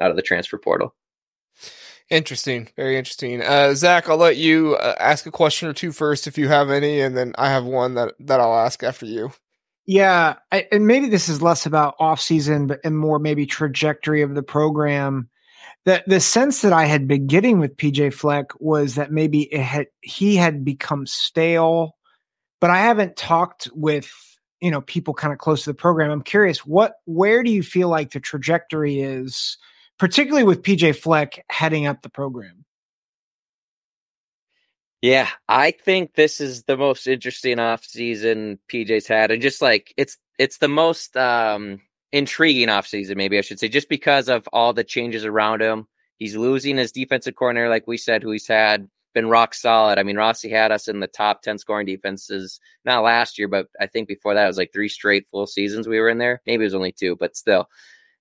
[0.00, 0.94] out of the transfer portal.
[2.10, 3.40] Interesting, very interesting.
[3.40, 6.68] Uh, Zach, I'll let you uh, ask a question or two first if you have
[6.68, 9.30] any, and then I have one that that I'll ask after you.
[9.86, 14.22] Yeah, I, and maybe this is less about off season, but and more maybe trajectory
[14.22, 15.28] of the program.
[15.86, 19.62] The the sense that I had been getting with PJ Fleck was that maybe it
[19.62, 21.96] had he had become stale,
[22.60, 24.10] but I haven't talked with
[24.60, 26.10] you know people kind of close to the program.
[26.10, 29.56] I'm curious, what where do you feel like the trajectory is?
[30.00, 32.64] particularly with PJ Fleck heading up the program.
[35.02, 39.30] Yeah, I think this is the most interesting off season PJ's had.
[39.30, 41.82] And just like it's it's the most um
[42.12, 45.86] intriguing offseason, maybe I should say, just because of all the changes around him.
[46.16, 49.98] He's losing his defensive coordinator, like we said, who he's had been rock solid.
[49.98, 53.68] I mean, Rossi had us in the top 10 scoring defenses, not last year, but
[53.80, 56.42] I think before that it was like three straight full seasons we were in there.
[56.46, 57.68] Maybe it was only two, but still.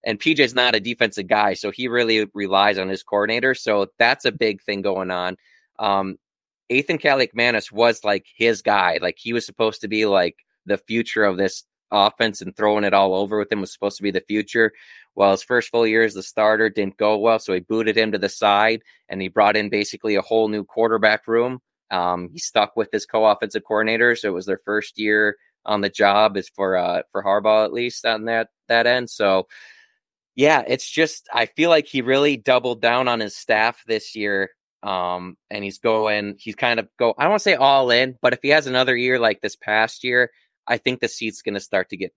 [0.06, 3.54] And PJ's not a defensive guy, so he really relies on his coordinator.
[3.54, 5.36] So that's a big thing going on.
[5.78, 6.18] Um,
[6.70, 9.00] Ethan Kaliakmanis was like his guy.
[9.02, 12.94] Like he was supposed to be like the future of this offense and throwing it
[12.94, 14.72] all over with him was supposed to be the future.
[15.16, 18.12] Well, his first full year as the starter didn't go well, so he booted him
[18.12, 21.60] to the side and he brought in basically a whole new quarterback room.
[21.92, 25.90] Um, he stuck with his co-offensive coordinator, so it was their first year on the
[25.90, 29.10] job, is for uh, for Harbaugh at least on that that end.
[29.10, 29.48] So
[30.36, 34.52] yeah, it's just I feel like he really doubled down on his staff this year.
[34.82, 38.18] Um, and he's going, he's kind of go, I don't want to say all in,
[38.22, 40.32] but if he has another year like this past year,
[40.68, 42.14] I think the seat's going to start to get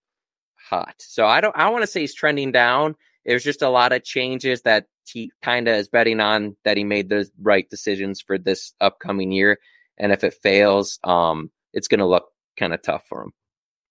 [0.54, 0.94] hot.
[0.98, 2.96] So I don't, I want to say he's trending down.
[3.24, 6.84] There's just a lot of changes that he kind of is betting on that he
[6.84, 9.58] made the right decisions for this upcoming year.
[9.98, 12.26] And if it fails, um, it's going to look
[12.58, 13.32] kind of tough for him.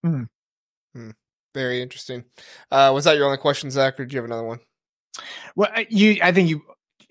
[0.05, 0.29] Mm.
[0.97, 1.13] Mm.
[1.53, 2.25] Very interesting.
[2.69, 4.59] Uh, was that your only question, Zach, or do you have another one?
[5.55, 6.61] Well, you, I think you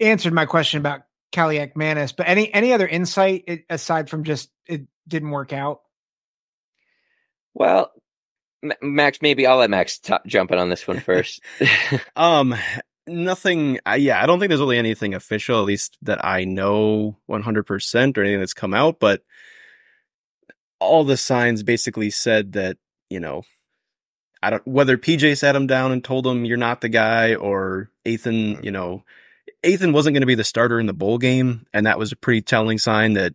[0.00, 5.30] answered my question about Kaliakmanis, but any any other insight aside from just it didn't
[5.30, 5.80] work out?
[7.54, 7.92] Well,
[8.82, 11.42] Max, maybe I'll let Max t- jump in on this one first.
[12.16, 12.54] um,
[13.06, 13.78] nothing.
[13.86, 17.64] Uh, yeah, I don't think there's really anything official, at least that I know 100
[17.64, 19.00] percent or anything that's come out.
[19.00, 19.22] But
[20.78, 22.78] all the signs basically said that
[23.08, 23.42] you know
[24.42, 27.90] I don't whether PJ sat him down and told him you're not the guy or
[28.04, 28.64] Ethan, mm.
[28.64, 29.04] you know,
[29.62, 32.16] Ethan wasn't going to be the starter in the bowl game, and that was a
[32.16, 33.34] pretty telling sign that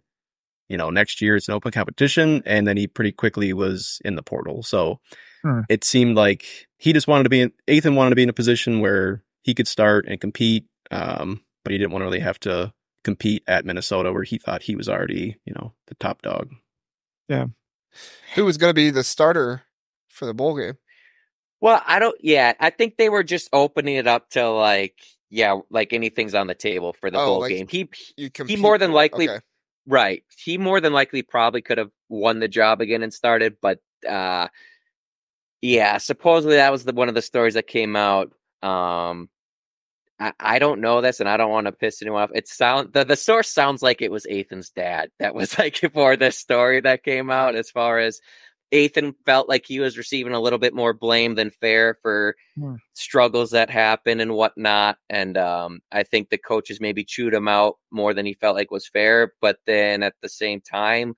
[0.69, 4.15] you know next year it's an open competition, and then he pretty quickly was in
[4.15, 4.63] the portal.
[4.63, 4.99] So
[5.43, 5.61] hmm.
[5.69, 6.45] it seemed like
[6.77, 9.53] he just wanted to be in, Ethan wanted to be in a position where he
[9.53, 13.65] could start and compete, um, but he didn't want to really have to compete at
[13.65, 16.49] Minnesota where he thought he was already you know the top dog.
[17.27, 17.47] Yeah,
[18.35, 19.63] who was going to be the starter
[20.09, 20.77] for the bowl game?
[21.61, 22.15] Well, I don't.
[22.21, 24.99] Yeah, I think they were just opening it up to like,
[25.29, 27.67] yeah, like anything's on the table for the oh, bowl like game.
[27.67, 27.89] He
[28.47, 29.39] he more than likely, okay.
[29.87, 30.23] Right?
[30.37, 34.47] He more than likely probably could have won the job again and started, but uh,
[35.61, 38.31] yeah, supposedly that was the one of the stories that came out.
[38.61, 39.29] Um,
[40.19, 42.31] I, I don't know this, and I don't want to piss anyone off.
[42.33, 46.15] It sound the the source sounds like it was Ethan's dad that was like for
[46.15, 48.21] this story that came out as far as
[48.75, 52.75] Ethan felt like he was receiving a little bit more blame than fair for Hmm.
[52.93, 54.97] struggles that happen and whatnot.
[55.09, 58.71] And um, I think the coaches maybe chewed him out more than he felt like
[58.71, 59.33] was fair.
[59.41, 61.15] But then at the same time,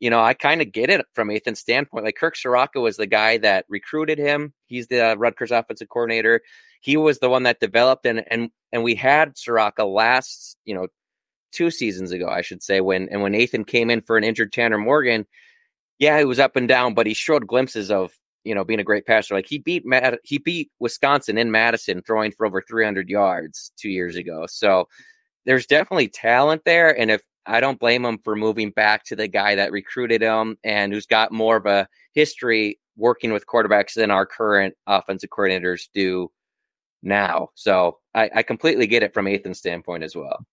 [0.00, 2.04] you know, I kind of get it from Ethan's standpoint.
[2.04, 4.52] Like Kirk Ciarrocca was the guy that recruited him.
[4.66, 6.40] He's the Rutgers offensive coordinator.
[6.80, 10.88] He was the one that developed and and and we had Soraka last, you know,
[11.52, 14.52] two seasons ago, I should say, when and when Ethan came in for an injured
[14.52, 15.26] Tanner Morgan,
[16.00, 18.84] yeah, he was up and down, but he showed glimpses of you know being a
[18.84, 19.34] great passer.
[19.34, 23.90] Like he beat Mad- he beat Wisconsin in Madison, throwing for over 300 yards two
[23.90, 24.46] years ago.
[24.48, 24.88] So
[25.46, 29.28] there's definitely talent there, and if I don't blame him for moving back to the
[29.28, 34.10] guy that recruited him and who's got more of a history working with quarterbacks than
[34.10, 36.30] our current offensive coordinators do
[37.02, 37.48] now.
[37.54, 40.44] So I, I completely get it from Ethan's standpoint as well.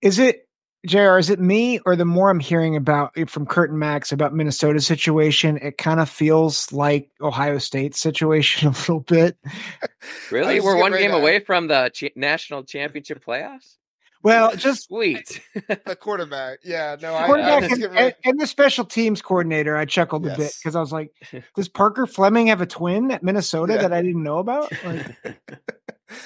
[0.00, 0.48] Is it
[0.86, 4.12] JR, is it me or the more I'm hearing about it from Curt and Max
[4.12, 9.36] about Minnesota situation, it kind of feels like Ohio State situation a little bit.
[10.30, 10.60] Really?
[10.60, 13.74] We're one game away from the ch- national championship playoffs?
[14.22, 15.40] Well, just Sweet.
[15.54, 16.60] the quarterback.
[16.64, 19.76] Yeah, no, I, I quarterback was and, getting ready- and- and the special teams coordinator,
[19.76, 21.10] I chuckled a bit because I was like,
[21.56, 23.82] does Parker Fleming have a twin at Minnesota Yeah.
[23.82, 24.70] that I didn't know about?
[24.84, 25.16] Like,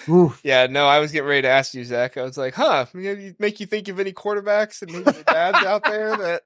[0.09, 0.41] oof.
[0.45, 2.17] Yeah, no, I was getting ready to ask you, Zach.
[2.17, 6.17] I was like, huh, make you think of any quarterbacks and maybe dads out there
[6.17, 6.43] that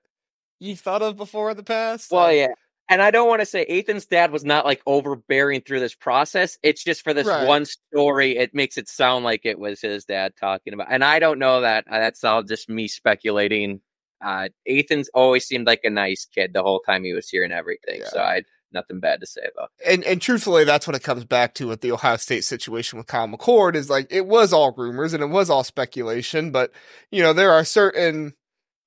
[0.61, 2.11] you've thought of before in the past?
[2.11, 2.49] well, yeah.
[2.91, 6.59] And I don't want to say Ethan's dad was not like overbearing through this process.
[6.63, 7.47] It's just for this Right.
[7.49, 10.89] one story, it makes it sound like it was his dad talking about.
[10.91, 11.87] And I don't know that.
[11.91, 13.81] Uh, That's all just me speculating.
[14.23, 17.55] Uh, Ethan's always seemed like a nice kid the whole time he was here and
[17.55, 18.01] everything.
[18.01, 18.09] Yeah.
[18.09, 18.45] So I had
[18.75, 19.71] nothing bad to say about.
[19.87, 23.07] and and truthfully, that's what it comes back to with the Ohio State situation with
[23.07, 26.73] Kyle McCord is like it was all rumors and it was all speculation, but
[27.11, 28.35] you know there are certain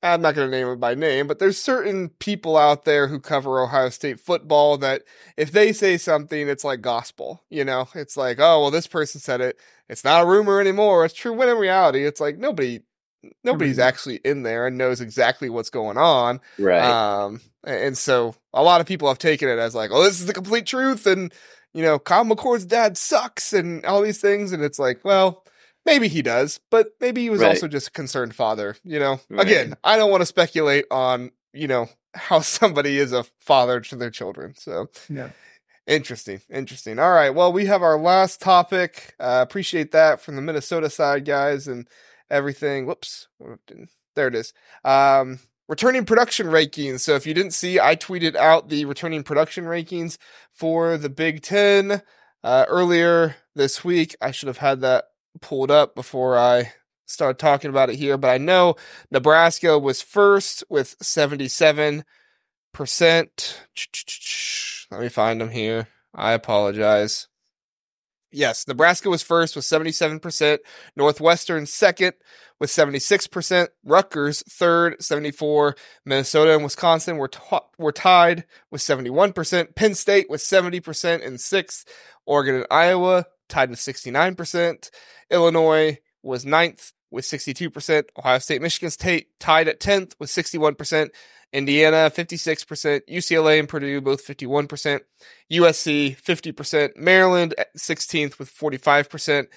[0.03, 3.19] I'm not going to name it by name, but there's certain people out there who
[3.19, 5.01] cover Ohio State football that
[5.37, 7.43] if they say something, it's like gospel.
[7.49, 9.59] You know, it's like, oh well, this person said it.
[9.89, 11.03] It's not a rumor anymore.
[11.05, 11.33] It's true.
[11.33, 12.81] When in reality, it's like nobody,
[13.43, 13.83] nobody's Mhm.
[13.83, 16.39] actually in there and knows exactly what's going on.
[16.57, 16.81] Right.
[16.83, 20.25] Um, and so a lot of people have taken it as like, oh, this is
[20.27, 21.33] the complete truth, and
[21.73, 25.43] you know, Kyle McCord's dad sucks, and all these things, and it's like, well,
[25.85, 27.49] maybe he does, but maybe he was Right.
[27.49, 28.75] also just a concerned father.
[28.83, 29.47] You know, Right.
[29.47, 33.95] again, I don't want to speculate on you know how somebody is a father to
[33.95, 34.53] their children.
[34.57, 35.29] So Yeah.
[35.85, 36.99] Interesting, interesting.
[36.99, 39.15] All right, well, we have our last topic.
[39.21, 41.87] Uh, appreciate that from the Minnesota side, guys, and
[42.29, 42.85] everything.
[42.85, 43.27] Whoops,
[44.15, 44.53] there it is.
[44.83, 47.01] Um, returning production rankings.
[47.01, 50.17] So if you didn't see, I tweeted out the returning production rankings
[50.51, 52.01] for the Big Ten
[52.43, 54.15] uh, earlier this week.
[54.21, 55.05] I should have had that
[55.41, 56.73] pulled up before I
[57.05, 58.75] started talking about it here, but I know
[59.11, 62.03] Nebraska was first with seventy-seven
[62.73, 63.61] percent.
[64.91, 65.87] Let me find them here.
[66.13, 67.27] I apologize.
[68.31, 70.59] Yes, Nebraska was first with 77%,
[70.97, 72.13] Northwestern second
[72.59, 75.75] with 76%, Rutgers third, 74,
[76.05, 77.39] Minnesota and Wisconsin were t-
[77.77, 81.87] were tied with 71%, Penn State with 70% in sixth,
[82.25, 84.89] Oregon and Iowa tied with 69%,
[85.29, 91.09] Illinois was ninth with 62%, Ohio State, Michigan State tied at 10th with 61%,
[91.53, 95.01] Indiana 56%, UCLA and Purdue both 51%,
[95.51, 99.47] USC 50%, Maryland 16th with 45%,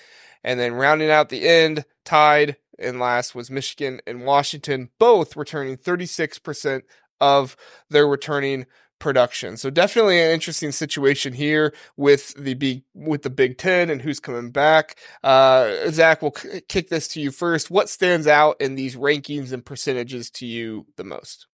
[0.45, 5.77] and then rounding out the end, tied and last was Michigan and Washington, both returning
[5.77, 6.83] 36%
[7.21, 7.57] of
[7.91, 8.67] their returning
[8.99, 9.57] production.
[9.57, 14.21] So definitely an interesting situation here with the big with the Big Ten and who's
[14.21, 14.99] coming back.
[15.25, 17.71] Uh, Zach, we'll k- kick this to you first.
[17.71, 21.47] What stands out in these rankings and percentages to you the most?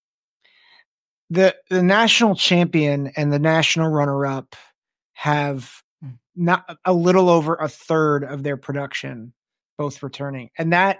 [1.30, 4.54] The the national champion and the national runner up
[5.14, 6.10] have hmm.
[6.34, 9.32] not a little over a third of their production
[9.78, 10.98] both returning and that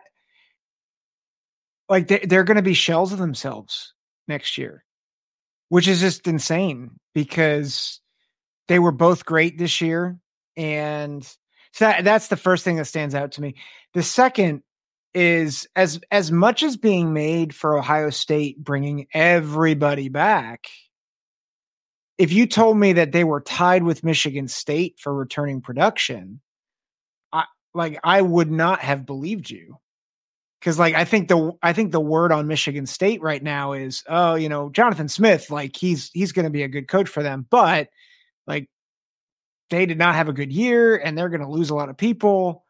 [1.89, 3.95] like they, they're going to be shells of themselves
[4.29, 4.85] next year
[5.69, 8.01] which is just insane because
[8.69, 10.19] they were both great this year
[10.57, 11.23] and
[11.77, 13.55] so that, that's the first thing that stands out to me.
[13.93, 14.63] The second
[15.17, 20.67] is as as much as being made for Ohio State bringing everybody back.
[22.19, 26.43] If you told me that they were tied with Michigan State for returning production,
[27.33, 29.79] I like I would not have believed you.
[30.61, 34.05] Cuz like I think the I think the word on Michigan State right now is
[34.07, 37.23] oh, you know, Jonathan Smith like he's he's going to be a good coach for
[37.23, 37.89] them, but
[38.47, 38.69] like
[39.71, 41.97] they did not have a good year and they're going to lose a lot of
[41.97, 42.66] people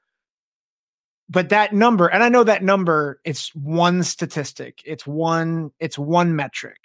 [1.29, 6.37] but that number and i know that number it's one statistic it's one it's one
[6.37, 6.79] metric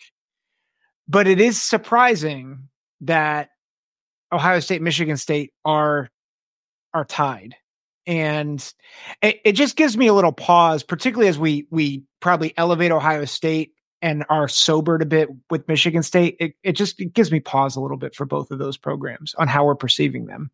[1.08, 2.70] but it is surprising
[3.02, 3.50] that
[4.32, 6.10] Ohio State, Michigan State are
[6.94, 7.56] are tied.
[8.08, 8.74] And
[9.22, 13.26] it, it just gives me a little pause, particularly as we we probably elevate Ohio
[13.26, 16.38] State and are sobered a bit with Michigan State.
[16.40, 19.36] It it just it gives me pause a little bit for both of those programs
[19.36, 20.50] on how we're perceiving them.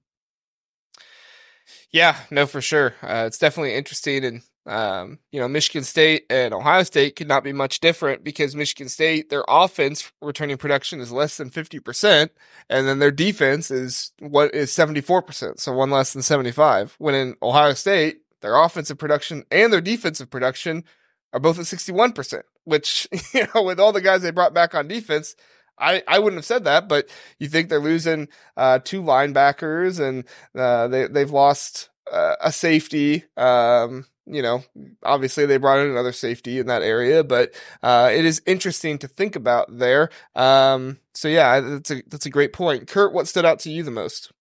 [1.92, 2.96] Yeah, no, for sure.
[3.02, 7.44] Uh, it's definitely interesting, and um, you know, Michigan State and Ohio State could not
[7.44, 12.30] be much different because Michigan State, their offense returning production is less than 50%,
[12.70, 16.96] and then their defense is what is 74%, so one less than 75.
[17.00, 20.84] When in Ohio State, their offensive production and their defensive production
[21.32, 24.90] are both at 61%, which, you know, with all the guys they brought back on
[24.90, 25.36] defense,
[25.80, 27.10] I, I wouldn't have said that, but
[27.40, 30.24] you think they're losing uh, two linebackers and
[30.58, 33.26] uh, they, they've lost uh, a safety.
[33.36, 34.64] Um, you know,
[35.04, 39.08] obviously they brought in another safety in that area, but uh, it is interesting to
[39.08, 40.10] think about there.
[40.36, 42.88] Um, so yeah, that's a that's a great point.
[42.88, 44.32] Curt, what stood out to you the most?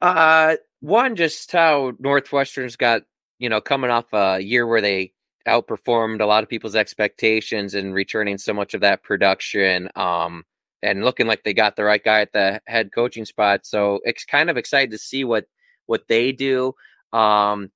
[0.00, 3.02] Uh, one, just how Northwestern's got
[3.38, 5.12] you know coming off a year where they
[5.48, 9.88] outperformed a lot of people's expectations and returning so much of that production.
[9.96, 10.44] Um,
[10.82, 13.66] and looking like they got the right guy at the head coaching spot.
[13.66, 15.46] So it's kind of excited to see what
[15.86, 16.74] what they do.
[17.12, 17.70] Um,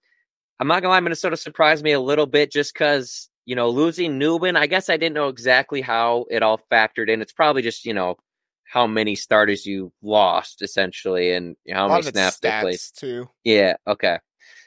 [0.60, 4.18] I'm not gonna lie, Minnesota surprised me a little bit just because you know losing
[4.18, 4.56] Nubin.
[4.56, 7.22] I guess I didn't know exactly how it all factored in.
[7.22, 8.16] It's probably just you know
[8.64, 13.28] how many starters you lost essentially and how many snaps they played too.
[13.44, 13.74] Yeah.
[13.86, 14.18] Okay.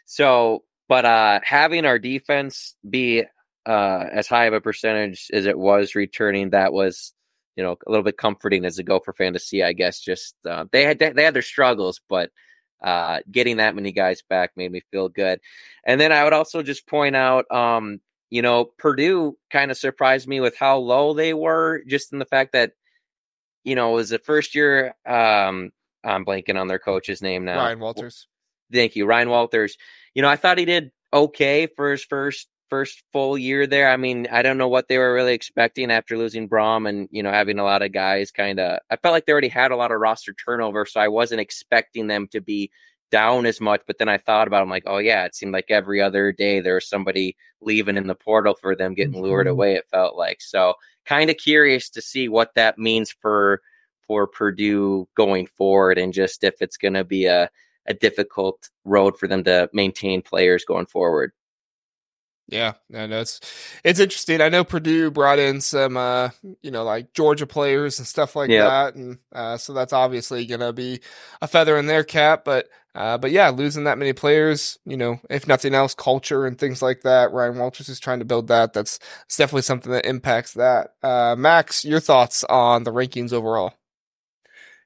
[0.05, 3.23] So, but uh having our defense be
[3.65, 7.13] uh as high of a percentage as it was returning, that was
[7.55, 9.63] you know a little bit comforting as a Gopher fan to see.
[9.63, 12.31] I guess just uh, they had they had their struggles, but
[12.83, 15.39] uh, getting that many guys back made me feel good.
[15.83, 20.27] And then I would also just point out, um, you know, Purdue kind of surprised
[20.27, 22.73] me with how low they were, just in the fact that,
[23.63, 24.93] you know, it was the first year.
[25.05, 25.71] Um,
[26.03, 27.57] I'm blanking on their coach's name now.
[27.57, 28.27] Ryan Walters.
[28.71, 29.77] Thank you, Ryan Walters.
[30.15, 33.89] You know, I thought he did okay for his first first full year there.
[33.89, 37.21] I mean, I don't know what they were really expecting after losing Brohm and, you
[37.21, 39.75] know, having a lot of guys kind of, I felt like they already had a
[39.75, 40.85] lot of roster turnover.
[40.85, 42.71] So I wasn't expecting them to be
[43.11, 43.81] down as much.
[43.85, 46.31] But then I thought about, it, I'm like, oh yeah, it seemed like every other
[46.31, 49.51] day there was somebody leaving in the portal for them getting lured mm-hmm.
[49.51, 49.75] away.
[49.75, 50.73] It felt like, so
[51.05, 53.61] kind of curious to see what that means for,
[54.07, 57.49] for Purdue going forward and just if it's going to be a,
[57.85, 61.31] a difficult road for them to maintain players going forward.
[62.47, 63.41] Yeah, no, no, it's
[63.83, 64.39] it's interesting.
[64.39, 66.29] I know Purdue brought in some, uh,
[66.61, 68.69] you know, like Georgia players and stuff like yep.
[68.69, 70.99] that, and uh, so that's obviously going to be
[71.41, 72.45] a feather in their cap.
[72.45, 76.55] But, uh, but yeah, losing that many players, you know, if nothing else, culture and
[76.55, 77.31] things like that.
[77.31, 78.73] Ryan Walters is trying to build that.
[78.73, 80.91] That's, that's definitely something that impacts that.
[81.01, 83.73] Uh, Max, your thoughts on the rankings overall?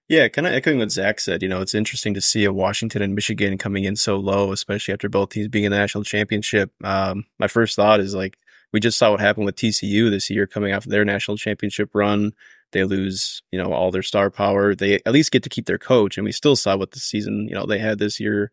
[0.10, 1.43] Yeah, kind of echoing what Zach said.
[1.43, 4.91] You know, it's interesting to see a Washington and Michigan coming in so low, especially
[4.95, 6.72] after both teams being in the national championship.
[6.84, 8.36] Um, my first thought is like
[8.74, 12.34] we just saw what happened with TCU this year, coming off their national championship run.
[12.72, 14.74] They lose, you know, all their star power.
[14.74, 17.47] They at least get to keep their coach, and we still saw what the season,
[17.47, 18.51] you know, they had this year.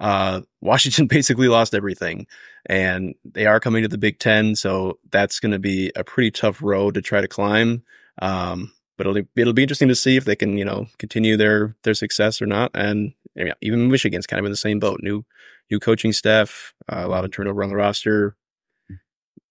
[0.00, 2.26] Uh, Washington basically lost everything,
[2.66, 6.30] and they are coming to the Big Ten, so that's going to be a pretty
[6.30, 7.82] tough road to try to climb.
[8.20, 11.74] Um, but it'll it'll be interesting to see if they can you know continue their
[11.84, 12.72] their success or not.
[12.74, 15.00] And yeah, even Michigan's kind of in the same boat.
[15.02, 15.24] New
[15.70, 18.36] new coaching staff, uh, a lot of turnover on the roster.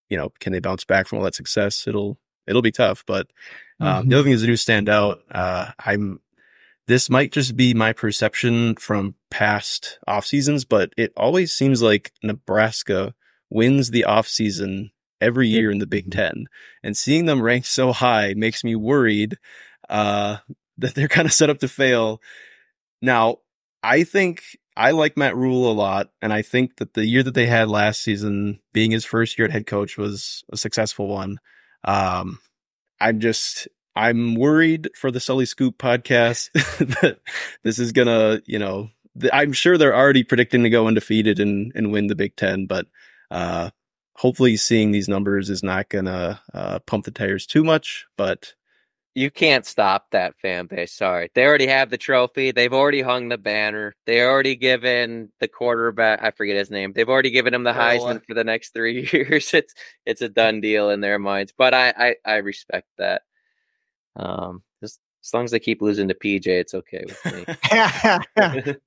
[0.10, 1.88] You know, can they bounce back from all that success?
[1.88, 3.04] It'll it'll be tough.
[3.08, 3.28] But
[3.80, 4.10] um, mm-hmm.
[4.10, 5.22] the other thing is, the do stand out.
[5.32, 6.20] Uh, I'm
[6.88, 12.12] this might just be my perception from past off seasons, but it always seems like
[12.22, 13.14] Nebraska
[13.50, 14.92] wins the off season
[15.22, 16.46] every year in the Big Ten.
[16.84, 19.38] And seeing them ranked so high makes me worried
[19.90, 20.38] uh,
[20.78, 22.22] that they're kind of set up to fail.
[23.02, 23.38] Now,
[23.84, 24.44] I think
[24.76, 27.68] I like Matt Rhule a lot, and I think that the year that they had
[27.68, 31.40] last season, being his first year at head coach, was a successful one.
[31.84, 32.40] Um,
[33.00, 36.52] I'm just I'm worried for the Sully Scoop podcast
[37.02, 37.20] that
[37.64, 38.90] this is gonna, you know,
[39.34, 42.86] I'm sure they're already predicting to go undefeated and and win the Big Ten, but
[43.32, 43.72] uh,
[44.18, 48.54] hopefully seeing these numbers is not gonna uh, pump the tires too much, but
[49.16, 50.94] you can't stop that fan base.
[50.94, 52.52] Sorry, they already have the trophy.
[52.52, 53.96] They've already hung the banner.
[54.06, 56.22] They already given the quarterback.
[56.22, 56.94] I forget his name.
[56.94, 59.54] They've already given him the Heisman for the next three years.
[59.54, 59.74] It's
[60.06, 61.54] it's a done deal in their minds.
[61.58, 63.22] But I I, I respect that.
[64.16, 68.76] Um, just as long as they keep losing to PJ, it's okay with me.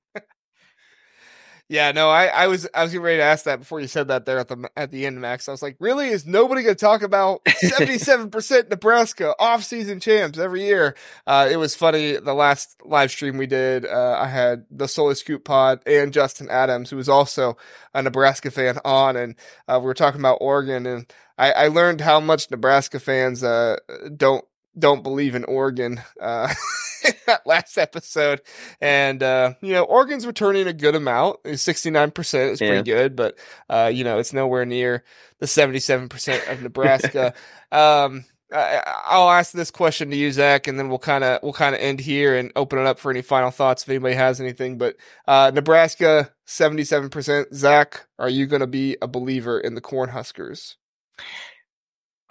[1.71, 4.09] Yeah, no, I, I was I was getting ready to ask that before you said
[4.09, 5.47] that there at the at the end, Max.
[5.47, 6.09] I was like, really?
[6.09, 10.97] Is nobody going to talk about seventy seven percent Nebraska off season champs every year?
[11.25, 12.17] Uh, it was funny.
[12.17, 16.49] The last live stream we did, uh, I had the Solar Scoop Pod and Justin
[16.49, 17.55] Adams, who was also
[17.93, 19.35] a Nebraska fan, on, and
[19.69, 23.77] uh, we were talking about Oregon, and I, I learned how much Nebraska fans uh,
[24.17, 24.43] don't
[24.77, 26.01] don't believe in Oregon.
[26.19, 26.53] Uh,
[27.25, 28.41] that last episode.
[28.79, 31.43] And, uh, you know, Oregon's returning a good amount.
[31.43, 32.67] 69% is yeah.
[32.67, 33.37] pretty good, but,
[33.69, 35.03] uh, you know, it's nowhere near
[35.39, 37.33] the 77% of Nebraska.
[37.71, 41.53] um, I, will ask this question to you, Zach, and then we'll kind of we'll
[41.53, 44.41] kind of end here and open it up for any final thoughts if anybody has
[44.41, 44.77] anything.
[44.77, 47.53] But uh, Nebraska, seventy seven percent.
[47.53, 50.75] Zach, are you going to be a believer in the Cornhuskers?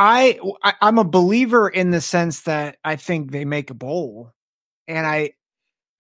[0.01, 4.33] I, I I'm a believer in the sense that I think they make a bowl
[4.89, 5.33] and I,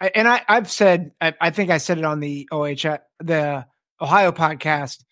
[0.00, 3.66] I and I, I've said, I, I, think I said it on the OH, the
[4.00, 5.04] Ohio podcast.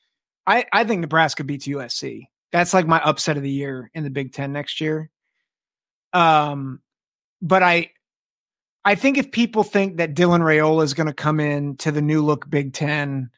[0.46, 2.28] I, I think Nebraska beats USC.
[2.50, 5.10] That's like my upset of the year in the Big Ten next year.
[6.14, 6.80] Um,
[7.42, 7.90] but I,
[8.86, 12.00] I think if people think that Dylan Raiola is going to come in to the
[12.00, 13.28] new look Big Ten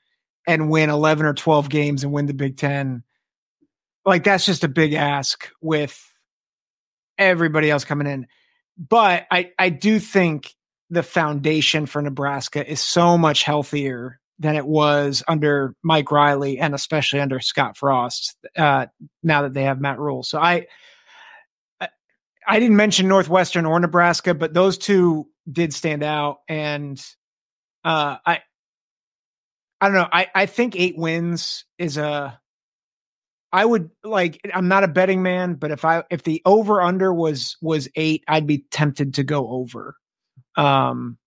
[0.46, 3.02] and win 11 or 12 games and win the Big Ten,
[4.10, 5.98] like that's just a big ask with
[7.18, 8.26] everybody else coming in
[8.88, 10.54] but I, I do think
[10.88, 16.74] the foundation for Nebraska is so much healthier than it was under Mike Riley and
[16.74, 18.36] especially under Scott Frost.
[18.56, 18.86] Uh,
[19.22, 20.66] now that they have Matt Rhule, so I,
[22.48, 26.98] I didn't mention Northwestern or Nebraska, but those two did stand out, and
[27.84, 28.40] uh, I,
[29.80, 30.08] I don't know.
[30.10, 32.40] I I think eight wins is a
[33.52, 37.12] I would like I'm not a betting man, but if I if the over under
[37.12, 39.96] was was 8, I'd be tempted to go over.
[40.56, 41.18] Um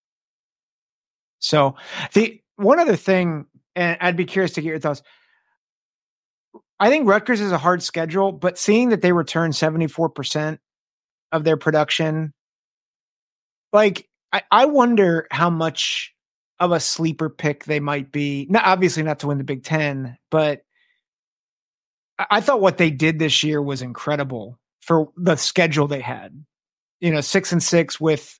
[1.38, 1.76] so
[2.14, 3.46] the one other thing
[3.76, 5.02] and I'd be curious to get your thoughts.
[6.80, 10.58] I think Rutgers is a hard schedule, but seeing that they return 74%
[11.32, 12.32] of their production
[13.74, 16.14] like I, I wonder how much
[16.60, 18.46] of a sleeper pick they might be.
[18.48, 20.62] Not obviously not to win the Big 10, but
[22.18, 26.44] I thought what they did this year was incredible for the schedule they had.
[27.00, 28.38] You know, six and six with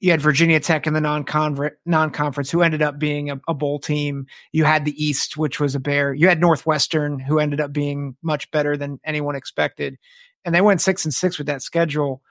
[0.00, 3.78] you had Virginia Tech in the non-conference, non-conference who ended up being a, a, bowl
[3.78, 4.26] team.
[4.52, 6.12] You had the East, which was a bear.
[6.12, 9.96] You had Northwestern, who ended up being much better than anyone expected,
[10.44, 12.22] and they went six and six with that schedule.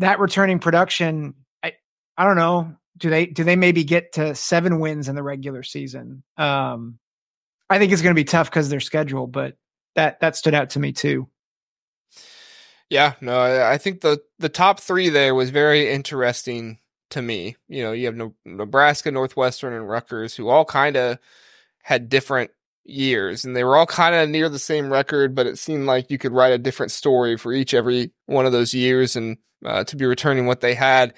[0.00, 1.74] That returning production, I,
[2.18, 2.76] I don't know.
[2.96, 6.24] Do they do they maybe get to seven wins in the regular season?
[6.36, 6.98] Um,
[7.70, 9.56] I think it's going to be tough because their schedule, but
[9.94, 11.28] that that stood out to me too.
[12.90, 16.78] Yeah, no, I think the the top three there was very interesting
[17.10, 17.56] to me.
[17.68, 21.18] You know, you have Nebraska, Northwestern, and Rutgers, who all kind of
[21.82, 22.50] had different
[22.84, 26.10] years, and they were all kind of near the same record, but it seemed like
[26.10, 29.84] you could write a different story for each every one of those years, and uh,
[29.84, 31.14] to be returning what they had,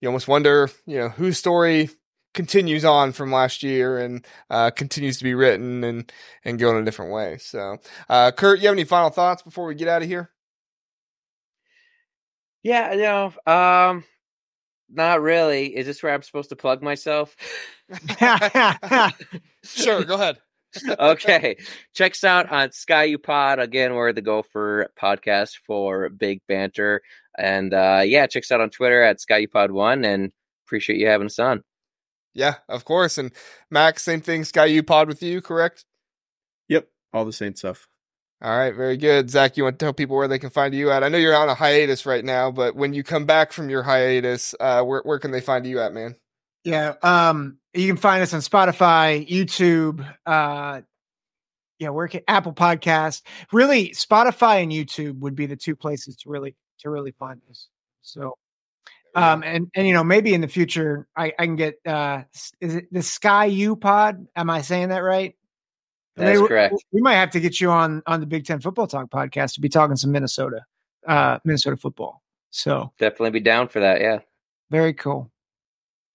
[0.00, 1.90] you almost wonder, you know, whose story
[2.34, 6.12] continues on from last year and uh, continues to be written and
[6.44, 7.38] and go in a different way.
[7.38, 7.78] So,
[8.08, 10.30] uh, Curt, you have any final thoughts before we get out of here?
[12.62, 14.04] Yeah, you know, um,
[14.88, 15.76] not really.
[15.76, 17.34] Is this where I'm supposed to plug myself?
[19.64, 20.38] sure, go ahead.
[20.98, 21.56] okay.
[21.94, 23.58] Check us out on Ski U Pod.
[23.58, 27.02] Again, we're the Gopher podcast for big banter.
[27.38, 30.32] And uh yeah, check us out on Twitter at Ski U Pod One and
[30.66, 31.62] appreciate you having us on.
[32.34, 33.18] Yeah, of course.
[33.18, 33.32] And
[33.70, 34.44] Max, same thing.
[34.44, 35.84] Ski U Pod with you, correct?
[36.68, 37.88] Yep, all the same stuff.
[38.42, 39.30] All right, very good.
[39.30, 41.04] Zack, you want to tell people where they can find you at?
[41.04, 43.84] I know you're on a hiatus right now, but when you come back from your
[43.84, 46.16] hiatus, uh, where where can they find you at, man?
[46.64, 50.80] Yeah, um, you can find us on Spotify, YouTube, uh,
[51.78, 53.22] yeah, where can Apple Podcast.
[53.52, 57.68] Really, Spotify and YouTube would be the two places to really to really find us.
[58.02, 58.36] So
[59.14, 62.22] um, and and you know maybe in the future I, I can get uh
[62.60, 64.26] is it the Ski U Pod?
[64.36, 65.34] Am I saying that right?
[66.16, 66.74] That's maybe correct.
[66.74, 69.54] We, we might have to get you on on the Big Ten Football Talk podcast
[69.54, 70.64] to be talking some Minnesota,
[71.06, 72.22] uh, Minnesota football.
[72.50, 74.00] So definitely be down for that.
[74.00, 74.20] Yeah,
[74.70, 75.30] very cool.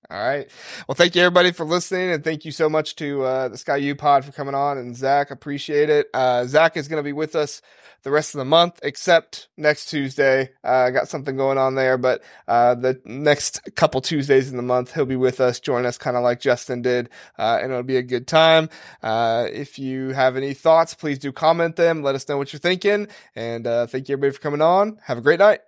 [0.09, 0.49] All right.
[0.87, 3.79] Well, thank you everybody for listening, and thank you so much to uh, the Ski
[3.79, 6.07] U Pod for coming on, and Zack, appreciate it.
[6.13, 7.61] Uh, Zack is going to be with us
[8.03, 10.51] the rest of the month, except next Tuesday.
[10.63, 14.55] Uh, I uh, got something going on there, but uh, the next couple Tuesdays in
[14.55, 17.73] the month, he'll be with us, join us, kind of like Justin did, uh, and
[17.73, 18.69] it'll be a good time.
[19.03, 22.01] if you have any thoughts, please do comment them.
[22.01, 24.99] Let us know what you're thinking, and thank you everybody for coming on.
[25.03, 25.66] Have a great night.